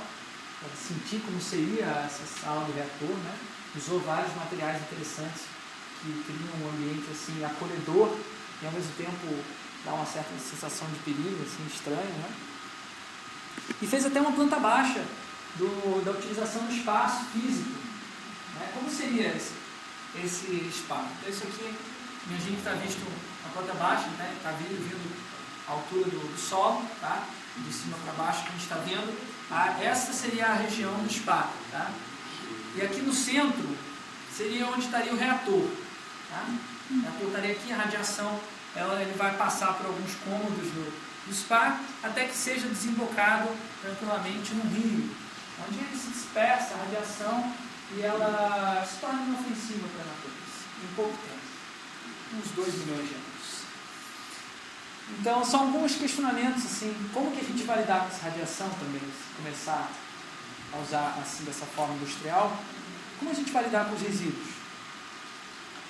[0.60, 3.34] para sentir como seria essa sala do reator, né?
[3.76, 5.42] Usou vários materiais interessantes
[6.00, 8.16] que criam um ambiente assim acolhedor
[8.60, 9.44] e ao mesmo tempo
[9.84, 12.30] dá uma certa sensação de perigo, assim, estranho, né?
[13.80, 15.04] E fez até uma planta baixa
[15.56, 17.70] do, da utilização do espaço físico.
[18.58, 18.70] Né?
[18.74, 19.52] Como seria esse,
[20.22, 21.08] esse espaço?
[21.18, 21.74] Então isso aqui,
[22.26, 23.02] minha gente está visto
[23.44, 24.32] uma planta baixa, né?
[24.36, 25.16] está vindo, vindo
[25.68, 27.26] à altura do, do solo, tá?
[27.56, 29.18] de cima para baixo que a gente está vendo,
[29.50, 31.50] a, essa seria a região do spa.
[31.70, 31.90] Tá?
[32.74, 33.76] E aqui no centro
[34.34, 35.68] seria onde estaria o reator.
[36.30, 36.44] Tá?
[36.90, 38.40] O reator estaria aqui, a radiação
[38.74, 43.48] ela, ele vai passar por alguns cômodos do, do spa até que seja desembocado
[43.82, 45.10] tranquilamente no rio,
[45.66, 47.52] onde ele se dispersa a radiação
[47.94, 50.42] e ela se torna inofensiva para a natureza
[50.82, 51.42] em pouco tempo
[52.34, 53.62] uns 2 milhões de anos.
[55.18, 59.00] Então, são alguns questionamentos, assim, como que a gente vai lidar com essa radiação também,
[59.00, 59.90] se começar
[60.72, 62.56] a usar assim dessa forma industrial,
[63.18, 64.48] como a gente vai lidar com os resíduos?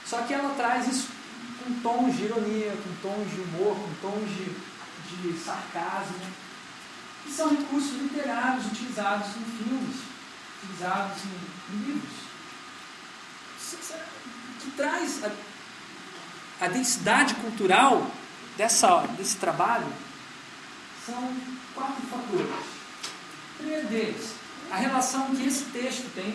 [0.05, 1.09] Só que ela traz isso
[1.63, 6.19] com tons de ironia, com tons de humor, com tons de, de sarcasmo,
[7.25, 9.97] que são recursos literários utilizados em filmes,
[10.63, 12.23] utilizados em, em livros,
[14.61, 18.11] que traz a, a densidade cultural
[18.57, 19.87] dessa, desse trabalho
[21.05, 21.37] são
[21.75, 22.47] quatro fatores.
[22.47, 24.35] O primeiro deles,
[24.73, 26.33] a relação que esse texto tem,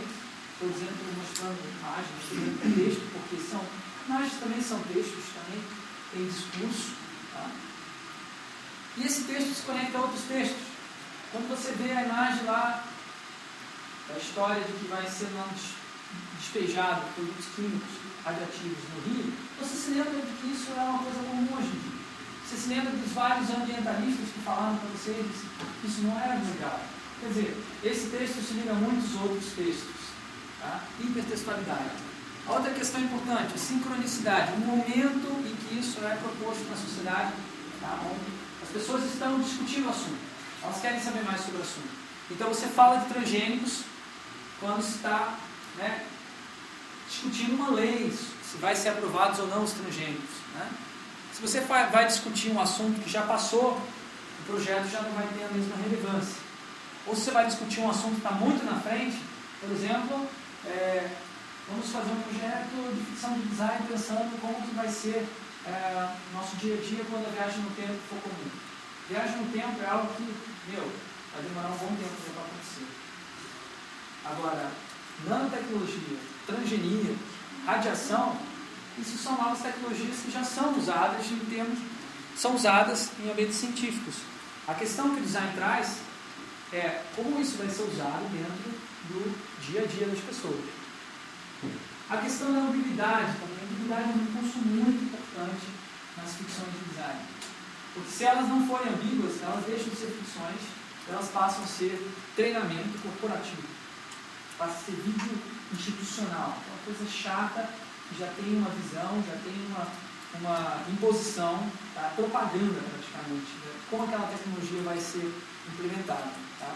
[0.60, 3.65] por exemplo, mostrando imagens, é texto, porque são,
[4.08, 5.63] imagens também são textos, também
[6.13, 6.93] tem discurso.
[7.34, 7.50] Tá?
[8.97, 10.67] E esse texto se conecta a outros textos.
[11.32, 12.86] Quando você vê a imagem lá
[14.08, 15.30] da história de que vai ser
[16.39, 17.89] despejado produtos químicos
[18.23, 21.80] radioativos no rio, você se lembra de que isso é uma coisa comum hoje em
[21.89, 21.97] dia.
[22.45, 25.26] Você se lembra dos vários ambientalistas que falaram para vocês
[25.82, 26.96] que isso não era legal?
[27.19, 30.08] Quer dizer, esse texto se liga a muitos outros textos.
[30.62, 30.84] Tá?
[30.99, 31.91] Hipertextualidade.
[32.47, 37.34] Outra questão importante, a sincronicidade, o momento em que isso é proposto na sociedade,
[37.82, 37.99] tá?
[38.63, 40.17] as pessoas estão discutindo o assunto,
[40.63, 41.89] elas querem saber mais sobre o assunto.
[42.32, 43.84] Então você fala de transgênicos
[44.62, 45.38] quando está
[45.77, 46.06] né,
[47.10, 50.36] discutindo uma lei, se vai ser aprovados ou não os transgênicos.
[50.56, 50.69] Né?
[51.34, 55.43] Se você vai discutir um assunto que já passou, o projeto já não vai ter
[55.43, 56.46] a mesma relevância.
[57.08, 59.17] Ou se você vai discutir um assunto que está muito na frente,
[59.62, 60.28] por exemplo,
[60.65, 61.10] é,
[61.70, 65.26] vamos fazer um projeto de ficção de design pensando como que vai ser
[65.65, 68.52] é, nosso dia a dia quando a viagem no tempo for comum.
[69.10, 70.24] Viagem no tempo é algo que,
[70.70, 70.91] meu,
[71.34, 72.88] vai demorar um bom tempo para acontecer.
[74.25, 74.71] Agora,
[75.25, 77.15] nanotecnologia, transgenia,
[77.65, 78.36] radiação,
[78.98, 81.79] isso são novas tecnologias que já são usadas em termos,
[82.36, 84.15] são usadas em ambientes científicos.
[84.67, 86.00] A questão que o design traz
[86.74, 88.72] é como isso vai ser usado dentro
[89.08, 90.65] do dia a dia das pessoas.
[92.10, 93.60] A questão da ambiguidade também.
[93.60, 95.68] A ambiguidade é um recurso muito importante
[96.18, 97.20] nas ficções de design.
[97.94, 100.62] Porque se elas não forem ambíguas, elas deixam de ser ficções,
[101.08, 102.00] elas passam a ser
[102.36, 103.63] treinamento corporativo.
[104.58, 105.38] Passa a ser vídeo
[105.72, 106.58] institucional.
[106.63, 107.70] É uma coisa chata
[108.10, 109.88] que já tem uma visão, já tem uma,
[110.40, 112.12] uma imposição, tá?
[112.15, 113.72] propaganda praticamente, né?
[113.90, 115.34] como aquela tecnologia vai ser
[115.74, 116.32] implementada.
[116.60, 116.76] Tá?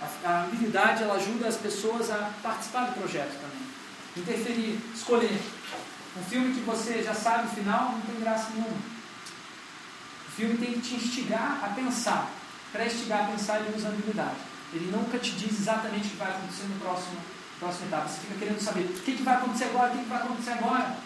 [0.00, 3.66] A, a habilidade ela ajuda as pessoas a participar do projeto também,
[4.16, 5.40] interferir, escolher.
[6.16, 8.76] Um filme que você já sabe o final não tem graça nenhuma.
[8.76, 12.30] Um filme tem que te instigar a pensar.
[12.72, 14.36] Para instigar a pensar, ele usa ambiguidade.
[14.72, 17.16] Ele nunca te diz exatamente o que vai acontecer no próximo,
[17.58, 18.08] próximo etapa.
[18.08, 20.50] Você fica querendo saber o que, que vai acontecer agora, o que, que vai acontecer
[20.50, 20.96] agora.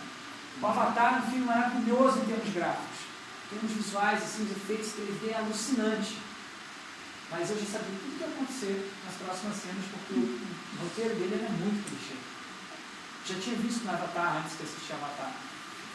[0.61, 2.99] O Avatar é um filme maravilhoso em termos gráficos.
[3.47, 6.17] Em termos visuais, assim, os efeitos 3D é alucinante.
[7.31, 11.15] Mas eu já sabia tudo o que ia acontecer nas próximas cenas, porque o, roteiro
[11.15, 12.17] dele é muito clichê.
[13.27, 15.33] Já tinha visto no Avatar antes que assisti Avatar.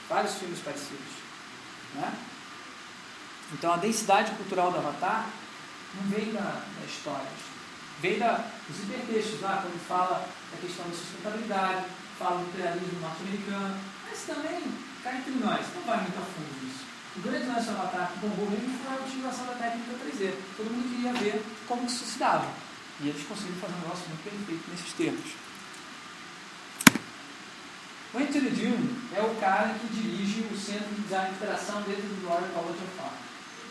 [0.08, 1.26] Vários filmes parecidos.
[1.96, 2.14] Né?
[3.54, 5.30] Então a densidade cultural do Avatar
[5.96, 7.28] não veio da, da história.
[8.02, 11.86] Veio da, dos hipertextos lá, quando fala da questão da sustentabilidade,
[12.20, 13.80] fala do imperialismo norte-americano,
[14.10, 14.62] mas também,
[15.04, 16.75] cá entre nós, não vai muito a fundo nisso.
[17.24, 20.34] Grande lance do Avatar que bombou mesmo foi a utilização da técnica 3D.
[20.58, 22.52] Todo mundo queria ver como isso se dava.
[23.00, 25.46] E eles conseguiram fazer um negócio muito bem feito nesses termos.
[28.14, 32.04] O Anthony Dune é o cara que dirige o Centro de Design e Interação dentro
[32.04, 33.26] do Royal College of Art.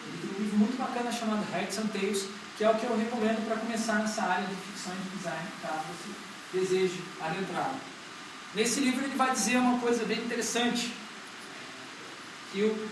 [0.07, 2.97] Ele tem um livro muito bacana chamado Heads and Tales, que é o que eu
[2.97, 7.75] recomendo para começar nessa área de ficção de design, caso você deseje adentrar.
[8.55, 10.93] Nesse livro ele vai dizer uma coisa bem interessante,
[12.53, 12.89] que o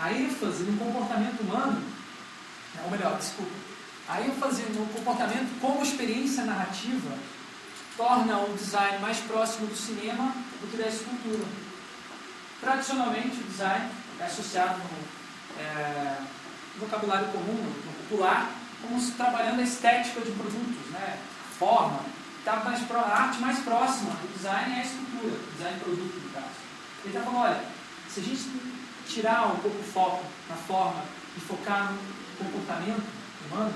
[0.00, 1.82] a ênfase no comportamento humano,
[2.84, 3.52] ou melhor, desculpa,
[4.08, 7.10] a ênfase no comportamento como experiência narrativa
[7.96, 11.44] torna o design mais próximo do cinema do que da escultura.
[12.60, 16.16] Tradicionalmente, o design é associado no, é,
[16.76, 21.18] no vocabulário comum, no popular, como se trabalhando a estética de produtos, né?
[21.58, 22.00] forma.
[22.42, 26.30] Tá mais pro, a arte mais próxima do design é a escultura, design produto, no
[26.30, 26.46] caso.
[27.04, 27.64] Ele está falando, olha,
[28.08, 28.48] se a gente
[29.10, 31.04] tirar um pouco o foco na forma
[31.36, 33.02] e focar no comportamento
[33.46, 33.74] humano,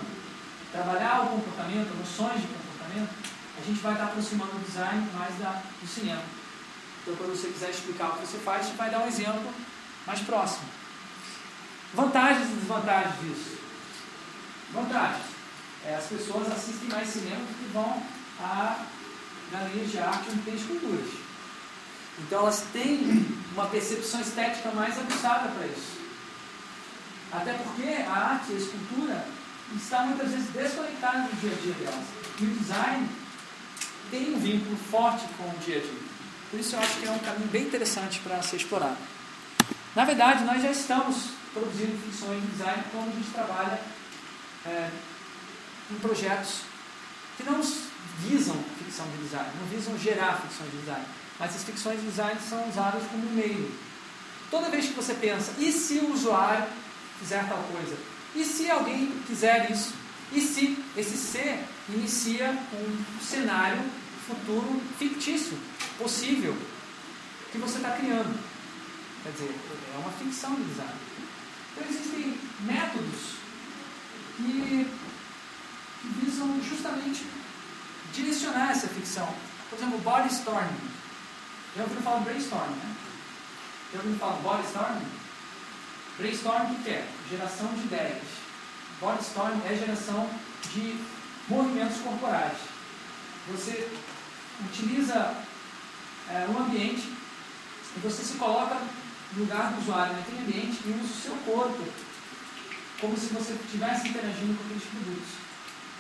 [0.70, 3.10] trabalhar o comportamento, noções de comportamento,
[3.58, 6.22] a gente vai estar aproximando o design mais da, do cinema.
[7.02, 9.52] Então, quando você quiser explicar o que você faz, você vai dar um exemplo
[10.06, 10.68] mais próximo.
[11.92, 13.58] Vantagens e desvantagens disso.
[14.72, 15.26] Vantagens.
[15.84, 18.02] É, as pessoas assistem mais cinema do que vão
[18.40, 18.84] a
[19.52, 21.23] galerias de arte onde tem esculturas.
[22.18, 26.04] Então elas têm uma percepção estética mais aguçada para isso.
[27.32, 29.26] Até porque a arte a escultura
[29.74, 32.04] está muitas vezes desconectada do dia a dia delas.
[32.40, 33.08] E o design
[34.10, 36.04] tem um vínculo forte com o dia a dia.
[36.50, 38.96] Por isso eu acho que é um caminho bem interessante para ser explorado.
[39.96, 43.80] Na verdade, nós já estamos produzindo ficções de design quando a gente trabalha
[44.66, 44.90] é,
[45.90, 46.62] em projetos
[47.36, 47.60] que não
[48.18, 51.04] visam ficção de design, não visam gerar ficção de design
[51.38, 53.70] mas as ficções de design são usadas como meio.
[54.50, 56.66] Toda vez que você pensa, e se o usuário
[57.18, 57.96] fizer tal coisa?
[58.34, 59.94] E se alguém quiser isso?
[60.32, 63.82] E se esse ser inicia um cenário
[64.26, 65.58] futuro fictício,
[65.98, 66.56] possível,
[67.54, 68.36] que você está criando?
[69.22, 69.54] Quer dizer,
[69.94, 70.92] é uma ficção de design.
[71.72, 73.34] Então existem métodos
[74.36, 74.90] que,
[76.20, 77.24] visam justamente
[78.12, 79.32] direcionar essa ficção.
[79.70, 80.90] Por exemplo, body storming.
[81.76, 82.96] Já ouviram falar brainstorm, né?
[83.92, 85.00] Já ouviram falar bodystorm?
[86.18, 87.08] Brainstorm o que é?
[87.28, 88.22] Geração de ideias.
[89.00, 90.30] Bodystorm é geração
[90.72, 91.00] de
[91.48, 92.58] movimentos corporais.
[93.50, 93.90] Você
[94.60, 95.34] utiliza
[96.30, 97.12] é, um ambiente
[97.96, 98.80] e você se coloca
[99.32, 101.84] no lugar do usuário naquele ambiente e usa o seu corpo
[103.00, 105.28] como se você estivesse interagindo com aqueles produtos.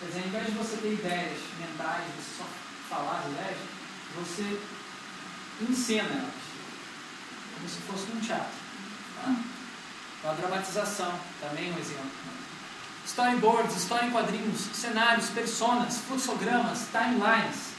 [0.00, 2.46] Quer dizer, ao invés de você ter ideias mentais, você só
[2.88, 3.58] falar as ideias,
[4.16, 4.60] você
[5.60, 6.34] encena elas,
[7.54, 8.56] como se fosse um teatro.
[9.22, 9.36] Tá?
[10.18, 12.10] Então, a dramatização também é um exemplo.
[13.06, 17.74] Storyboards, história em quadrinhos, cenários, personas, fluxogramas, timelines,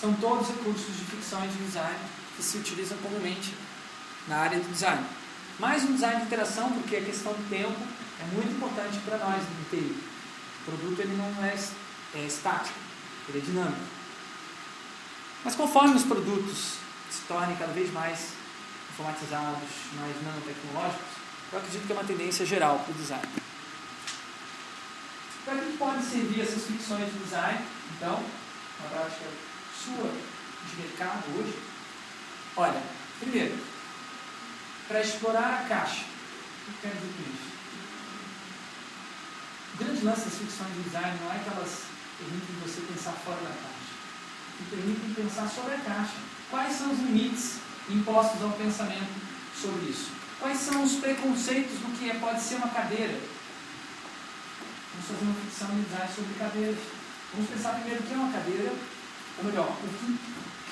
[0.00, 1.98] são todos recursos de ficção e de design
[2.36, 3.54] que se utilizam comumente
[4.26, 5.04] na área do design.
[5.58, 7.78] Mais um design de interação, porque a questão do tempo
[8.20, 9.96] é muito importante para nós no TI.
[10.60, 11.54] O produto ele não é,
[12.14, 12.78] é estático,
[13.28, 13.80] ele é dinâmico.
[15.44, 16.83] Mas conforme os produtos
[17.14, 18.32] se tornem cada vez mais
[18.90, 21.06] informatizados, mais nanotecnológicos,
[21.52, 23.28] eu acredito que é uma tendência geral para o design.
[25.44, 27.64] Para que podem servir essas ficções de design,
[27.96, 28.24] então,
[28.82, 29.26] na prática
[29.84, 31.58] sua de mercado hoje?
[32.56, 32.82] Olha,
[33.20, 33.58] primeiro,
[34.88, 36.02] para explorar a caixa.
[36.02, 37.54] O que eu quero dizer com isso?
[39.74, 41.82] O grande lance das ficções de design não é que elas
[42.18, 43.94] permitem você pensar fora da caixa,
[44.56, 47.56] que permitem pensar sobre a caixa Quais são os limites
[47.88, 49.12] impostos ao pensamento
[49.60, 50.10] sobre isso?
[50.40, 53.18] Quais são os preconceitos do que é, pode ser uma cadeira?
[54.92, 56.78] Vamos fazer uma ficção de sobre cadeiras.
[57.32, 58.72] Vamos pensar primeiro o que é uma cadeira,
[59.38, 60.18] ou melhor, o que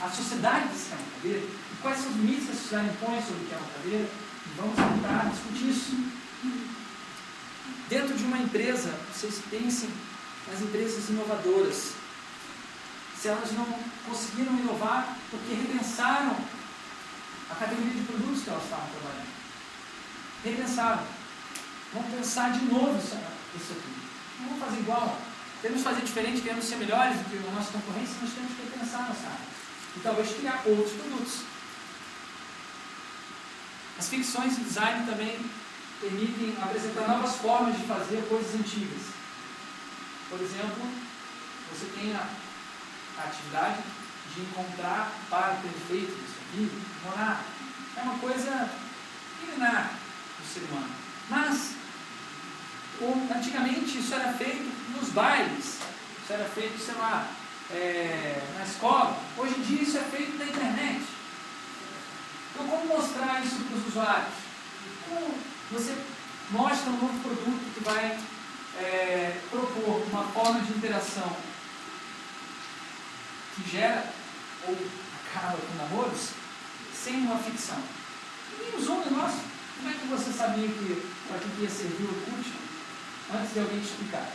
[0.01, 2.89] a sociedade diz que é uma cadeira, e quais são os limites que a sociedade
[2.91, 4.09] impõe sobre o que é uma cadeira,
[4.47, 6.13] e vamos tentar discutir isso.
[7.89, 9.91] Dentro de uma empresa, vocês pensem
[10.51, 12.02] nas empresas inovadoras.
[13.23, 13.65] Se elas não
[14.05, 16.37] conseguiram inovar porque repensaram
[17.49, 19.31] a categoria de produtos que elas estavam trabalhando.
[20.43, 21.07] Repensaram.
[21.93, 23.17] Vamos pensar de novo isso,
[23.55, 23.95] isso aqui.
[24.41, 25.21] Não vamos fazer igual.
[25.63, 28.63] Temos que fazer diferente, queremos ser melhores do que a nossa concorrência, nós temos que
[28.65, 29.47] repensar nossa área.
[29.97, 31.43] E talvez criar outros produtos.
[34.01, 35.39] As ficções de design também
[36.01, 39.15] permitem apresentar novas formas de fazer coisas antigas.
[40.29, 40.83] Por exemplo,
[41.71, 42.42] você tem a
[43.25, 43.83] atividade
[44.35, 46.73] de encontrar o par perfeito sua vida,
[47.05, 47.45] morar.
[47.97, 48.71] É uma coisa
[49.41, 49.93] milenar
[50.39, 50.91] do ser humano.
[51.29, 51.75] Mas,
[53.35, 55.79] antigamente isso era feito nos bailes,
[56.23, 57.27] isso era feito, sei lá,
[57.71, 59.19] é, na escola.
[59.37, 61.03] Hoje em dia isso é feito na internet.
[62.55, 64.35] Então, como mostrar isso para os usuários?
[65.09, 65.35] Como
[65.71, 65.97] você
[66.51, 68.19] mostra um novo produto que vai
[68.79, 71.37] é, propor uma forma de interação
[73.55, 74.13] que gera
[74.67, 74.77] ou
[75.27, 76.31] acaba com namoros
[76.95, 77.83] sem uma ficção.
[78.59, 79.41] Ninguém usou o negócio.
[79.77, 82.53] Como é que você sabia que para que ia servir o Orkut
[83.35, 84.29] antes de alguém te explicar?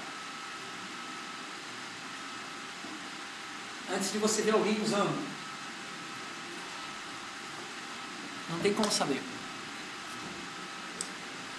[3.93, 5.37] Antes de você ver alguém usando.
[8.49, 9.21] Não tem como saber.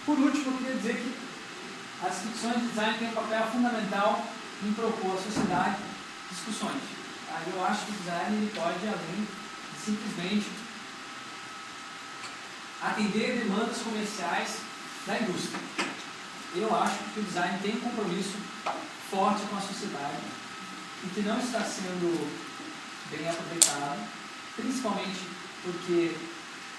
[0.05, 4.27] Por último, eu queria dizer que as ficções de design têm um papel fundamental
[4.65, 5.77] em propor à sociedade
[6.31, 6.98] discussões.
[7.39, 9.27] Aí eu acho que o design ele pode além
[9.73, 10.51] de simplesmente
[12.83, 14.59] atender demandas comerciais
[15.07, 15.61] da indústria.
[16.57, 18.37] Eu acho que o design tem um compromisso
[19.09, 20.23] forte com a sociedade
[21.05, 22.11] e que não está sendo
[23.11, 24.05] bem aproveitado,
[24.57, 25.21] principalmente
[25.63, 26.17] porque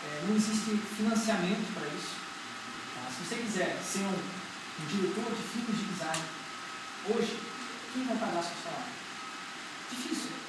[0.03, 2.15] é, não existe financiamento para isso.
[2.95, 3.09] Tá?
[3.11, 6.23] Se você quiser ser um, um, diretor de filmes de design,
[7.07, 7.39] hoje,
[7.93, 8.99] quem vai pagar seu salário?
[9.89, 10.48] Difícil.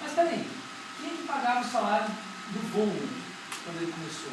[0.00, 0.48] Mas peraí,
[1.00, 3.08] quem é que pagava o salário do Volvo
[3.64, 4.32] quando ele começou?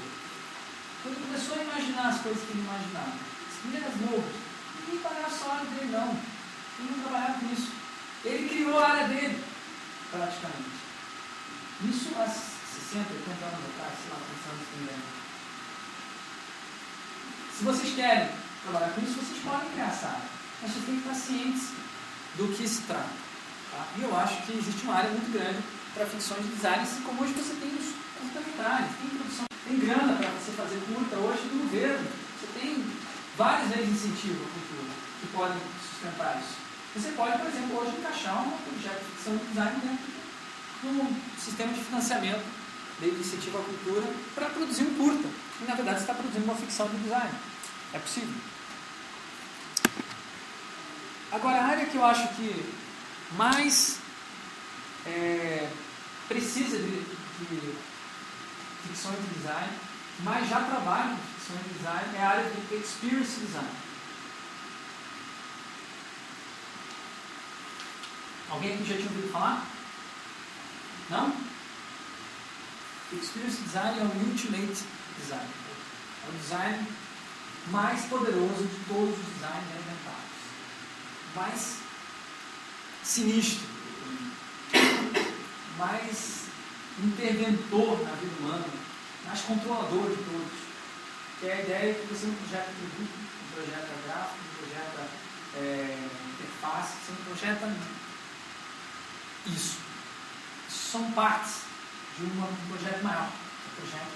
[1.04, 4.36] Quando ele começou a imaginar as coisas que ele imaginava, as primeiras logos,
[4.80, 6.10] ninguém pagava o salário dele não.
[6.80, 7.72] Ele não trabalhava com isso.
[8.24, 9.44] Ele criou a área dele,
[10.12, 10.78] praticamente.
[11.90, 15.02] Isso há 60, 80 anos atrás, sei lá, pensando assim,
[17.58, 18.30] Se vocês querem
[18.64, 20.30] trabalhar com isso, vocês podem criar essa área.
[20.62, 21.70] Mas vocês têm que estar cientes
[22.36, 23.27] do que se trata.
[23.72, 23.88] Tá?
[23.98, 25.60] E eu acho que existe uma área muito grande
[25.94, 30.14] para ficções de design, assim como hoje você tem os curta-metragens, tem produção, tem grana
[30.14, 32.08] para você fazer curta hoje do governo.
[32.40, 32.86] Você tem
[33.38, 36.56] várias leis de incentivo à cultura que podem sustentar isso.
[36.96, 40.08] Você pode, por exemplo, hoje encaixar um projeto de ficção de design dentro
[40.84, 42.68] do sistema de financiamento
[43.00, 45.28] lei de incentivo à cultura para produzir um curta.
[45.62, 47.32] E na verdade você está produzindo uma ficção de design.
[47.94, 48.34] É possível.
[51.32, 52.74] Agora, a área que eu acho que
[53.32, 54.00] mais
[55.06, 55.70] é,
[56.28, 57.76] precisa de, de
[58.88, 59.70] ficções de design,
[60.20, 63.70] mas já trabalha em ficções de design, é a área de experience design.
[68.50, 69.66] Alguém aqui já tinha ouvido falar?
[71.10, 71.34] Não?
[73.14, 74.84] Experience Design é o Ultimate
[75.20, 75.50] Design.
[76.26, 76.88] É o design
[77.72, 80.28] mais poderoso de todos os designs inventados.
[81.36, 81.87] Mais
[83.08, 83.66] sinistro.
[85.78, 86.44] Mais
[87.02, 88.66] interventor na vida humana.
[89.26, 90.68] Mais controlador de todos.
[91.40, 95.08] Que é a ideia de que você não projeta produto, não projeta gráfico, não projeta
[95.56, 95.98] é,
[96.34, 97.74] interface, você não projeta
[99.46, 99.78] isso.
[100.68, 101.62] São partes
[102.18, 104.10] de um projeto maior, que é o projeto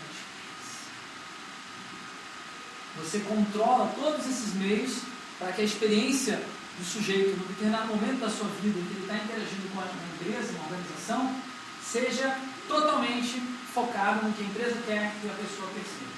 [2.95, 5.01] de Você controla todos esses meios
[5.37, 6.43] para que a experiência
[6.77, 10.53] do sujeito, no determinado momento da sua vida, que ele está interagindo com uma empresa,
[10.53, 11.35] uma organização,
[11.83, 13.39] seja totalmente
[13.73, 16.11] focado no que a empresa quer que a pessoa perceba.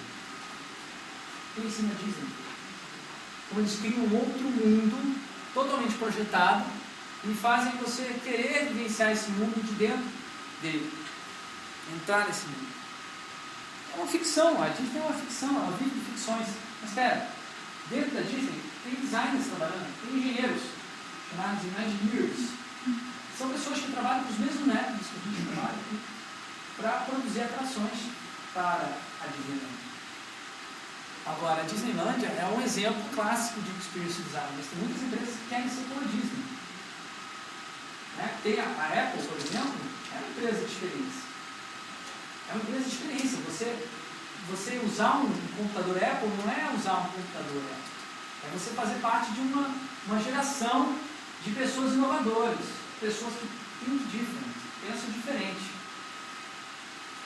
[1.55, 2.29] Pense na Disney.
[3.49, 5.19] Como eles criam um outro mundo
[5.53, 6.65] totalmente projetado
[7.23, 10.05] e fazem você querer vivenciar esse mundo de dentro
[10.61, 10.91] dele
[11.95, 12.73] entrar nesse mundo.
[13.93, 16.47] É uma ficção, a Disney é uma ficção, ela vive de ficções.
[16.81, 17.29] Mas espera,
[17.89, 20.61] dentro da Disney tem designers trabalhando, tem engenheiros,
[21.29, 22.49] chamados Imagineers.
[23.37, 25.77] São pessoas que trabalham com os mesmos métodos que a gente trabalha
[26.77, 27.99] para produzir atrações
[28.53, 29.83] para a Disneyland.
[31.25, 35.47] Agora, a Disneylandia é um exemplo clássico de experience design, mas tem muitas empresas que
[35.49, 36.43] querem ser como a Disney.
[38.17, 38.37] Né?
[38.43, 39.81] Tem a, a Apple, por exemplo,
[40.13, 41.23] é uma empresa de experiência.
[42.49, 43.37] É uma empresa de experiência.
[43.47, 43.87] Você
[44.49, 47.92] você usar um computador Apple não é usar um computador Apple.
[48.45, 49.69] É você fazer parte de uma,
[50.07, 50.97] uma geração
[51.43, 52.57] de pessoas inovadoras,
[52.99, 53.47] pessoas que
[53.85, 55.71] think different, pensam diferente.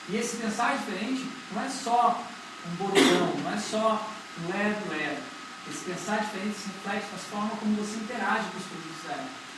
[0.08, 2.24] E esse pensar diferente não é só
[2.66, 4.08] um botão, não é só
[4.40, 5.22] um lero lero.
[5.70, 9.48] Esse pensar diferente se reflete na forma como você interage com os produtos da Apple.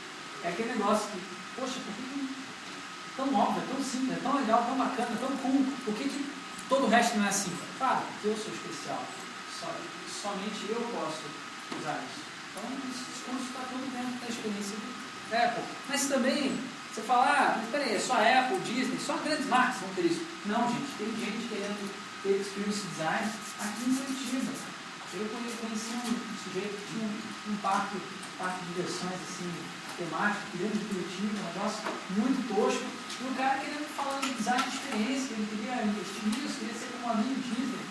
[0.43, 1.21] É aquele negócio que,
[1.55, 2.11] poxa, por que
[3.15, 6.31] tão óbvio, é tão simples, é tão legal, tão bacana, tão cool, por que, que
[6.67, 7.51] todo o resto não é assim?
[7.77, 9.03] Porque eu sou especial.
[9.59, 9.67] Só,
[10.21, 11.21] somente eu posso
[11.79, 12.21] usar isso.
[12.51, 13.11] Então, isso
[13.47, 15.63] está tudo dentro da experiência do Apple.
[15.87, 16.59] Mas também,
[16.91, 20.25] você fala, ah, mas peraí, é só Apple, Disney, só grandes marcas vão ter isso.
[20.45, 21.91] Não, gente, tem gente querendo
[22.23, 24.51] ter experience design aqui em Curitiba.
[25.13, 27.97] Eu conheci um sujeito que tinha um, um parque,
[28.39, 29.51] parque de diversões assim,
[29.97, 31.81] temático, grande de Curitiba, um negócio
[32.15, 32.85] muito tosco.
[33.21, 36.87] E o cara querendo falar de design de experiência, ele queria investir nisso, queria ser
[36.91, 37.85] como um amigo Disney.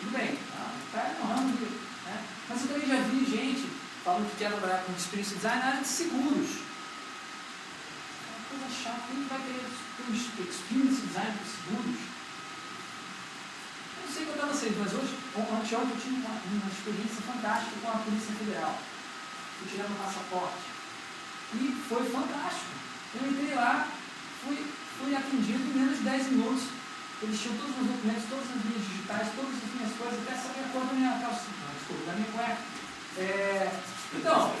[0.00, 0.70] Tudo bem, tá?
[0.74, 1.93] o cara não ramo né?
[2.48, 3.68] Mas eu também já vi gente
[4.04, 6.50] falando que quer trabalhar com experiência design na área de seguros.
[8.20, 12.00] É uma coisa chata, quem vai querer um experience design para seguros?
[13.96, 17.88] Eu não sei contar vocês, mas hoje, ontem eu tive uma, uma experiência fantástica com
[17.88, 18.78] a Polícia Federal.
[19.58, 20.74] Fui tirar meu passaporte.
[21.54, 22.74] E foi fantástico.
[23.14, 23.88] Eu entrei lá,
[24.44, 24.66] fui,
[24.98, 26.64] fui atendido em menos de 10 minutos.
[27.22, 30.34] Eles tinham todos os meus documentos, todas as minhas digitais, todas as minhas coisas, até
[30.34, 31.46] saber a cor da minha calça,
[31.78, 32.58] desculpa, da minha cueca.
[33.16, 33.72] É,
[34.12, 34.52] então,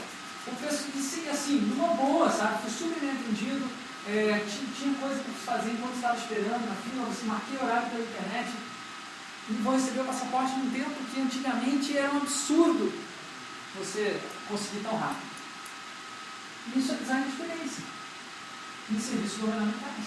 [0.46, 2.62] o preço disse assim, numa boa, sabe?
[2.62, 3.68] Fui super bem atendido,
[4.06, 8.04] é, tinha, tinha coisa para fazer enquanto estava esperando na fila, você marquei horário pela
[8.04, 8.52] internet
[9.48, 12.92] e vou receber o passaporte num tempo que antigamente era um absurdo
[13.76, 15.34] você conseguir tão rápido.
[16.76, 17.84] Isso é design de experiência
[18.90, 20.06] em serviços governamentais.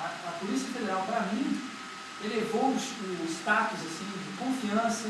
[0.00, 1.60] A, a Polícia Federal, para mim,
[2.24, 5.08] elevou o status assim, de confiança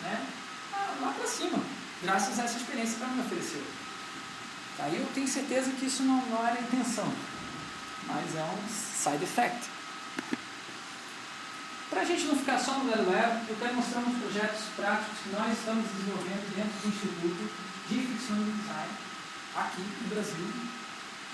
[0.00, 0.26] né,
[1.00, 1.58] lá para cima,
[2.02, 3.62] graças a essa experiência que ela me ofereceu.
[4.78, 7.10] Aí eu tenho certeza que isso não, não era a intenção,
[8.06, 9.68] mas é um side effect.
[11.90, 15.18] Para a gente não ficar só no Lero Lero, eu quero mostrar uns projetos práticos
[15.22, 17.50] que nós estamos desenvolvendo dentro do Instituto
[17.88, 18.92] de Ficção e Design,
[19.54, 20.52] aqui no Brasil,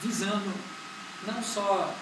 [0.02, 0.52] visando
[1.26, 1.94] não só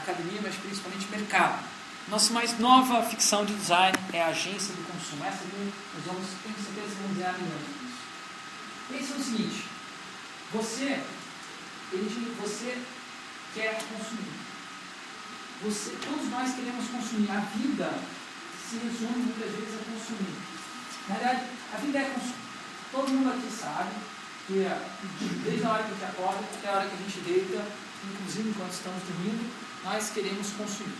[0.00, 1.62] academia, mas principalmente mercado.
[2.08, 5.24] Nossa mais nova ficção de design é a agência do consumo.
[5.24, 7.94] Essa aqui nós vamos, tenho certeza, vamos dizer milhões disso.
[8.90, 9.64] Pense no seguinte,
[10.52, 11.00] você,
[11.92, 12.78] ele, você
[13.54, 14.44] quer consumir.
[15.62, 17.30] Você, todos nós queremos consumir.
[17.30, 17.90] A vida
[18.68, 20.36] se resume muitas vezes a consumir.
[21.08, 22.44] Na verdade, a vida é consumir.
[22.92, 23.90] Todo mundo aqui sabe
[24.46, 24.78] que é,
[25.42, 27.64] desde a hora que a gente acorda até a hora que a gente deita,
[28.12, 29.50] inclusive enquanto estamos dormindo,
[29.84, 30.96] nós queremos consumir.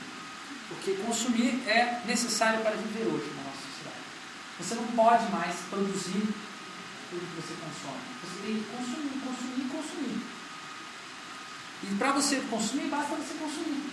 [0.69, 4.05] Porque consumir é necessário para viver hoje na nossa sociedade.
[4.59, 6.29] Você não pode mais produzir
[7.11, 8.05] tudo que você consome.
[8.23, 10.23] Você tem que consumir, consumir, consumir.
[11.83, 13.91] E para você consumir, basta você consumir.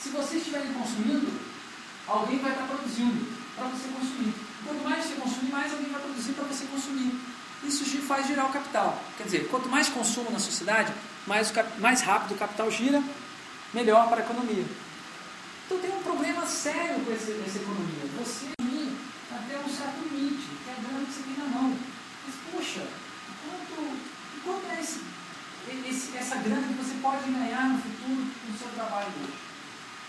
[0.00, 1.40] Se vocês estiverem consumindo,
[2.06, 3.26] alguém vai estar produzindo
[3.56, 4.34] para você consumir.
[4.64, 7.20] Quanto mais você consumir, mais alguém vai produzir para você consumir.
[7.62, 9.02] Isso faz girar o capital.
[9.16, 10.92] Quer dizer, quanto mais consumo na sociedade,
[11.26, 13.02] mais, mais rápido o capital gira,
[13.74, 14.64] melhor para a economia.
[15.66, 18.06] Então tem um problema sério com esse, essa economia.
[18.22, 18.96] Você ir
[19.34, 21.76] até um certo limite, que é a grana que você tem na mão.
[22.24, 22.86] Mas, poxa,
[23.42, 23.98] quanto,
[24.44, 25.00] quanto é esse,
[25.88, 29.34] esse, essa grana que você pode ganhar no futuro no seu trabalho hoje?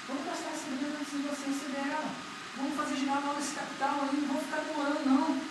[0.07, 2.11] Vamos gastar essa grana antes de você receber ela.
[2.57, 5.41] Vamos fazer girar logo esse capital aí, não vamos ficar demorando, não.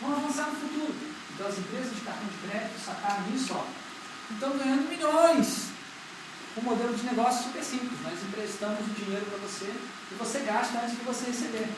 [0.00, 0.94] Vamos avançar no futuro.
[1.34, 3.64] Então as empresas de cartão de crédito sacaram isso, ó.
[4.30, 5.72] Estão ganhando milhões.
[6.56, 8.00] Um modelo de negócio simples.
[8.04, 11.68] Nós emprestamos o dinheiro para você e você gasta antes de você receber.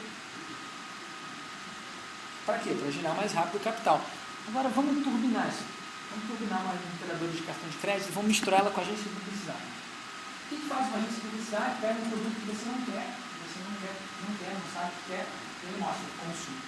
[2.44, 2.74] Para quê?
[2.74, 4.04] Para girar mais rápido o capital.
[4.48, 5.64] Agora vamos turbinar isso.
[6.10, 9.04] Vamos turbinar uma operadora de cartão de crédito e vamos misturar ela com a agência
[9.04, 9.62] de publicidade.
[9.62, 11.80] O que, faz uma agência de publicidade?
[11.80, 14.90] Pega um produto que você não quer, que você não quer, não quer, não sabe
[14.90, 15.24] o que quer,
[15.64, 16.60] ele mostra, consome,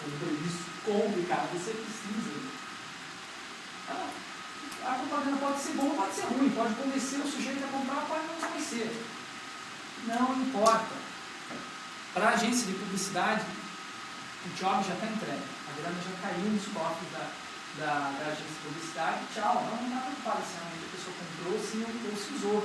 [0.00, 2.32] compre isso, compre, cara, você precisa.
[3.90, 4.08] Ah,
[4.84, 8.26] a propaganda pode ser boa, pode ser ruim, pode convencer o sujeito a comprar, pode
[8.26, 8.90] não convencer.
[10.06, 10.94] Não importa.
[12.12, 13.46] Para a agência de publicidade,
[14.44, 15.46] o job já está entregue.
[15.68, 17.30] A grana já caiu nos cofres da,
[17.78, 19.20] da, da, agência de publicidade.
[19.32, 19.54] Tchau.
[19.70, 22.60] Não, não está preocupado se realmente a pessoa comprou se, ou se usou.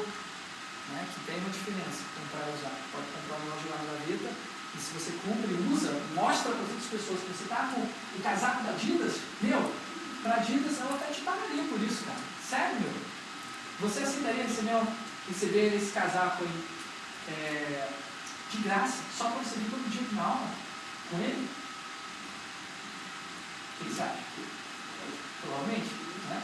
[0.91, 1.07] Né?
[1.13, 2.75] Que tem uma diferença comprar e usar.
[2.91, 6.61] Pode comprar uma loja lá na gaveta e se você compra e usa, mostra para
[6.61, 9.73] as outras pessoas que você está com o casaco da Adidas, meu,
[10.21, 12.19] para Adidas, ela até te pagaria por isso, cara.
[12.47, 12.93] Sério, meu.
[13.79, 14.81] Você aceitaria receber,
[15.27, 16.65] receber esse casaco aí
[17.29, 17.89] é,
[18.51, 20.49] de graça, só para você vir todo dia para aula
[21.09, 21.49] com ele?
[23.79, 24.17] O que você acha?
[25.41, 25.89] Provavelmente,
[26.29, 26.41] né?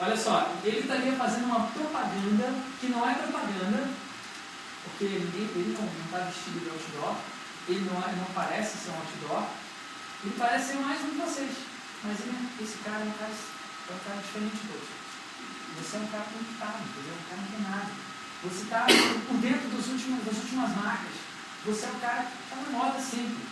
[0.00, 3.90] Olha só, ele estaria fazendo uma propaganda que não é propaganda,
[4.84, 7.16] porque ele, ele não está vestido de outdoor,
[7.68, 9.44] ele não, é, não parece ser um outdoor,
[10.24, 11.50] ele parece ser mais um de vocês,
[12.04, 12.18] mas
[12.60, 14.88] esse cara é um cara, é um cara diferente de todos.
[15.78, 17.14] Você é um cara conectado, entendeu?
[17.14, 17.92] Um cara nada.
[18.44, 18.86] Você está
[19.26, 21.14] por dentro dos últimos, das últimas marcas.
[21.66, 23.42] Você é um cara que está na moda sempre.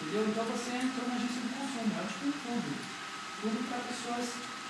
[0.00, 0.26] Entendeu?
[0.28, 1.94] Então você entrou na agência do consumo.
[1.98, 2.74] É tipo um clube.
[3.40, 4.26] Clube para pessoas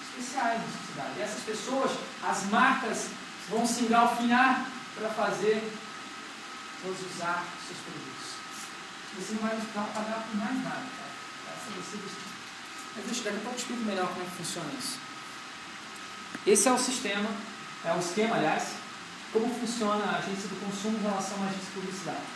[0.09, 1.19] especiais na sociedade.
[1.19, 1.93] E essas pessoas,
[2.23, 3.09] as marcas,
[3.49, 5.73] vão se engalfinhar para fazer
[6.83, 8.37] todos usar seus produtos.
[9.19, 11.13] Você não vai pagar por mais nada, cara.
[11.53, 12.32] Essa você vestir.
[12.97, 14.99] Mas deixa, daqui a pouco eu explico melhor como é que funciona isso.
[16.47, 17.31] Esse é o sistema,
[17.85, 18.75] é o esquema, aliás,
[19.33, 22.27] como funciona a agência do consumo em relação à agência de publicidade.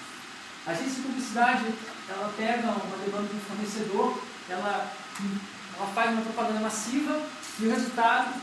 [0.66, 1.64] A agência de publicidade,
[2.08, 4.92] ela pega uma demanda do fornecedor, ela,
[5.76, 7.20] ela faz uma propaganda massiva
[7.60, 8.34] e o resultado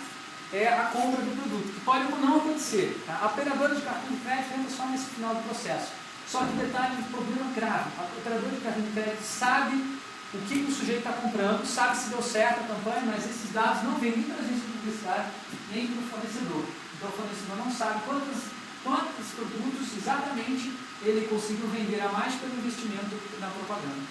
[0.53, 3.01] é a compra do produto, que pode ou não acontecer.
[3.07, 3.19] Tá?
[3.23, 5.91] A operadora de cartão de crédito entra só nesse final do processo.
[6.27, 7.89] Só que detalhe, um problema grave.
[7.97, 9.99] A operadora de cartão de crédito sabe
[10.33, 13.83] o que, o sujeito está comprando, sabe se deu certo a campanha, mas esses dados
[13.83, 16.65] não vêm nem para a agência de nem para o fornecedor.
[16.97, 18.49] Então o fornecedor não sabe quantos,
[18.83, 20.73] quantos produtos exatamente
[21.03, 24.01] ele conseguiu vender a mais pelo investimento na propaganda.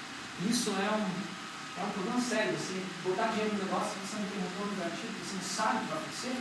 [0.48, 2.54] Isso é um, é um problema sério.
[2.54, 5.88] Você botar dinheiro no negócio você não tem retorno garantido, você não sabe o que
[5.88, 6.36] vai acontecer.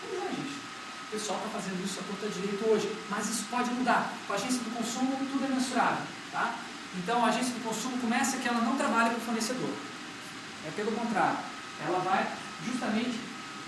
[0.00, 0.56] Pois é, gente.
[0.56, 2.86] O pessoal está fazendo isso a porta direito hoje.
[3.10, 4.14] Mas isso pode mudar.
[4.26, 6.06] Com a agência do consumo, tudo é mensurável.
[6.30, 6.54] Tá?
[6.96, 9.70] Então, a agência do consumo começa que ela não trabalha com o fornecedor.
[10.66, 11.38] É pelo contrário.
[11.86, 12.26] Ela vai
[12.66, 13.18] justamente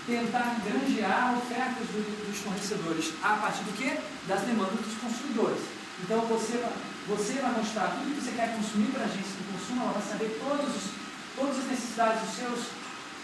[0.05, 3.97] tentar granjear ofertas do, dos fornecedores a partir do quê?
[4.27, 5.61] Das demandas dos consumidores.
[6.03, 6.61] Então, você,
[7.07, 10.03] você vai mostrar tudo que você quer consumir para a agência do consumo, ela vai
[10.03, 10.83] saber todos os,
[11.37, 12.59] todas as necessidades dos seus,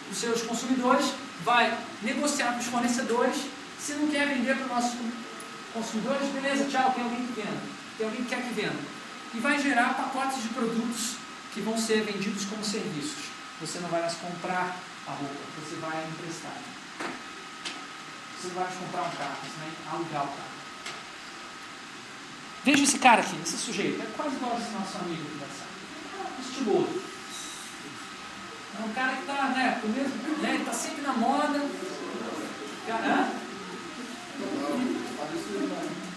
[0.08, 1.12] dos seus consumidores,
[1.44, 3.36] vai negociar com os fornecedores.
[3.78, 5.00] Se não quer vender para os nossos
[5.74, 7.62] consumidores, beleza, tchau, tem alguém que venda.
[7.98, 8.99] Tem alguém que quer que venda.
[9.34, 11.16] E vai gerar pacotes de produtos
[11.54, 13.26] que vão ser vendidos como serviços.
[13.62, 14.76] Você não vai mais comprar
[15.08, 16.54] a roupa, você vai emprestar.
[18.40, 20.50] Você não vai mais comprar um carro, você vai alugar o carro.
[22.64, 25.70] Veja esse cara aqui, esse sujeito, é quase igual esse nosso amigo aqui da sala.
[26.38, 27.02] É estiloso.
[28.80, 29.82] É um cara que está, né,
[30.42, 31.60] né, está sempre na moda.
[32.88, 33.30] Cara,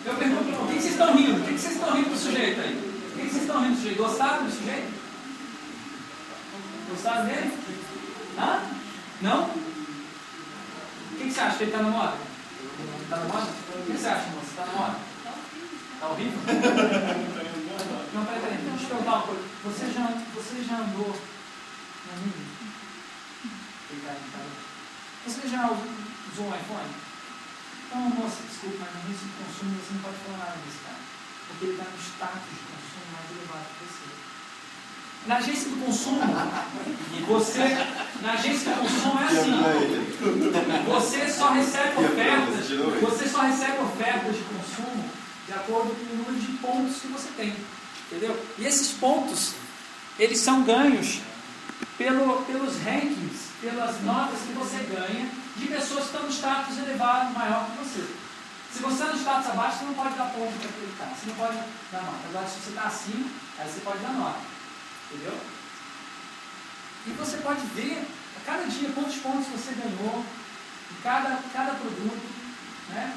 [0.04, 1.42] eu pergunto, o que vocês estão rindo?
[1.42, 2.91] O que vocês estão rindo do sujeito aí?
[3.22, 4.02] Que vocês estão rindo do sujeito?
[4.02, 4.92] Gostaram do sujeito?
[6.90, 7.58] Gostaram dele?
[8.36, 8.60] Hã?
[9.22, 9.44] Não?
[9.44, 11.56] O que, você acha?
[11.56, 12.16] Que ele está na moda?
[13.04, 13.46] Está na moda?
[13.46, 14.50] O que você acha, moça?
[14.50, 14.96] Está na moda?
[15.94, 16.38] Está horrível?
[18.12, 18.58] Não, peraí, peraí.
[18.58, 19.42] Deixa eu perguntar uma coisa.
[19.64, 21.14] Você já, você já andou
[22.10, 22.52] na mídia?
[25.24, 26.90] Você já usou um iPhone?
[27.86, 31.11] Então, moça, desculpa, mas no início de consumo você não pode falar nada desse cara.
[31.48, 34.02] Porque ele está no status de consumo mais elevado que você.
[35.26, 36.20] Na agência do consumo,
[37.28, 37.86] você,
[38.22, 40.84] na agência do consumo é assim.
[40.88, 42.70] Você só recebe ofertas,
[43.00, 45.10] você só recebe ofertas de consumo
[45.46, 47.54] de acordo com o número de pontos que você tem.
[48.06, 48.44] Entendeu?
[48.58, 49.54] E esses pontos,
[50.18, 51.20] eles são ganhos
[51.96, 57.32] pelo, pelos rankings, pelas notas que você ganha de pessoas que estão no status elevado
[57.34, 58.21] maior que você.
[58.72, 61.26] Se você está no status abaixo, você não pode dar ponto para aquele cara, você
[61.26, 61.56] não pode
[61.92, 62.28] dar nota.
[62.28, 63.26] Agora, se você está acima,
[63.58, 64.40] aí você pode dar nota.
[65.10, 65.38] Entendeu?
[67.06, 70.24] E você pode ver a cada dia quantos pontos você ganhou
[70.90, 72.22] em cada, cada produto,
[72.88, 73.14] né?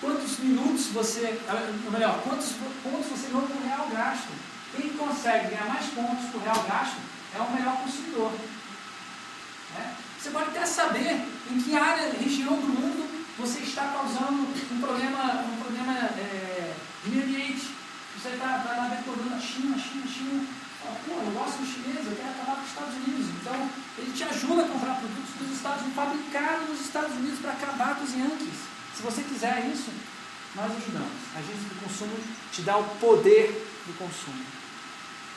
[0.00, 1.40] quantos minutos você,
[1.84, 4.28] ou melhor, quantos pontos você ganhou por real gasto.
[4.74, 6.96] Quem consegue ganhar mais pontos por real gasto
[7.36, 8.32] é o melhor consumidor.
[9.76, 9.94] Né?
[10.18, 15.44] Você pode até saber em que área, região do mundo você está causando um problema,
[15.46, 16.74] um problema é,
[17.04, 17.68] de meio ambiente.
[18.18, 20.44] Você está tá lá decorando a China, China, China.
[20.82, 23.26] Fala, pô, eu gosto dos chineses, eu quero acabar com os Estados Unidos.
[23.40, 27.52] Então, ele te ajuda a comprar produtos dos Estados Unidos, fabricados nos Estados Unidos para
[27.52, 28.58] acabar com os Yankees.
[28.96, 29.92] Se você quiser isso,
[30.56, 31.12] nós ajudamos.
[31.36, 32.16] A agência do consumo
[32.50, 33.52] te dá o poder
[33.86, 34.42] do consumo.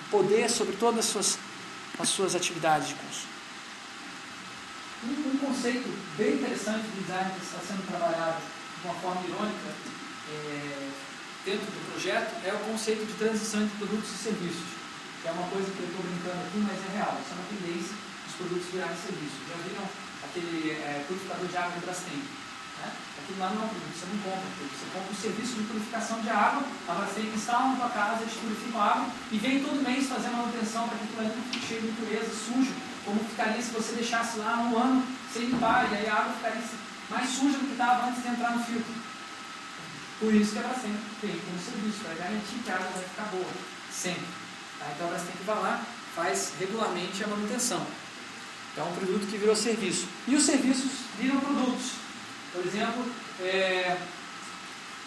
[0.08, 1.40] O poder sobre todas as suas,
[2.00, 3.31] as suas atividades de consumo.
[5.04, 8.42] Um, um conceito bem interessante de design que está sendo trabalhado
[8.82, 9.70] de uma forma irônica
[10.30, 10.90] é,
[11.44, 14.82] dentro do projeto é o conceito de transição de produtos e serviços
[15.22, 17.14] que é uma coisa que eu estou brincando aqui, mas é real.
[17.22, 19.38] Isso é uma tendência dos produtos virarem serviço.
[19.46, 19.86] Já viram
[20.26, 22.26] aquele é, purificador de água do Brastemp?
[22.82, 22.88] Né?
[23.22, 24.50] Aquilo lá não é um produto, você não compra.
[24.50, 28.34] Você compra o serviço de purificação de água, a Brastemp instala na tua casa, eles
[28.34, 31.68] purificam a água e vem todo mês fazer manutenção para que aquilo ali não fique
[31.70, 32.74] cheio de impureza, sujo,
[33.06, 36.62] como ficaria se você deixasse lá um ano sem limpar, e aí a água ficaria
[37.10, 38.94] mais suja do que estava antes de entrar no filtro.
[40.20, 43.24] Por isso que a Brastemp tem como serviço, para garantir que a água vai ficar
[43.32, 43.52] boa,
[43.92, 44.26] sempre.
[44.80, 44.86] Tá?
[44.96, 45.82] Então a Brastemp vai lá,
[46.16, 47.86] faz regularmente a manutenção.
[48.72, 50.08] Então é um produto que virou serviço.
[50.28, 51.94] E os serviços viram produtos.
[52.54, 53.06] Por exemplo,
[53.40, 53.98] é,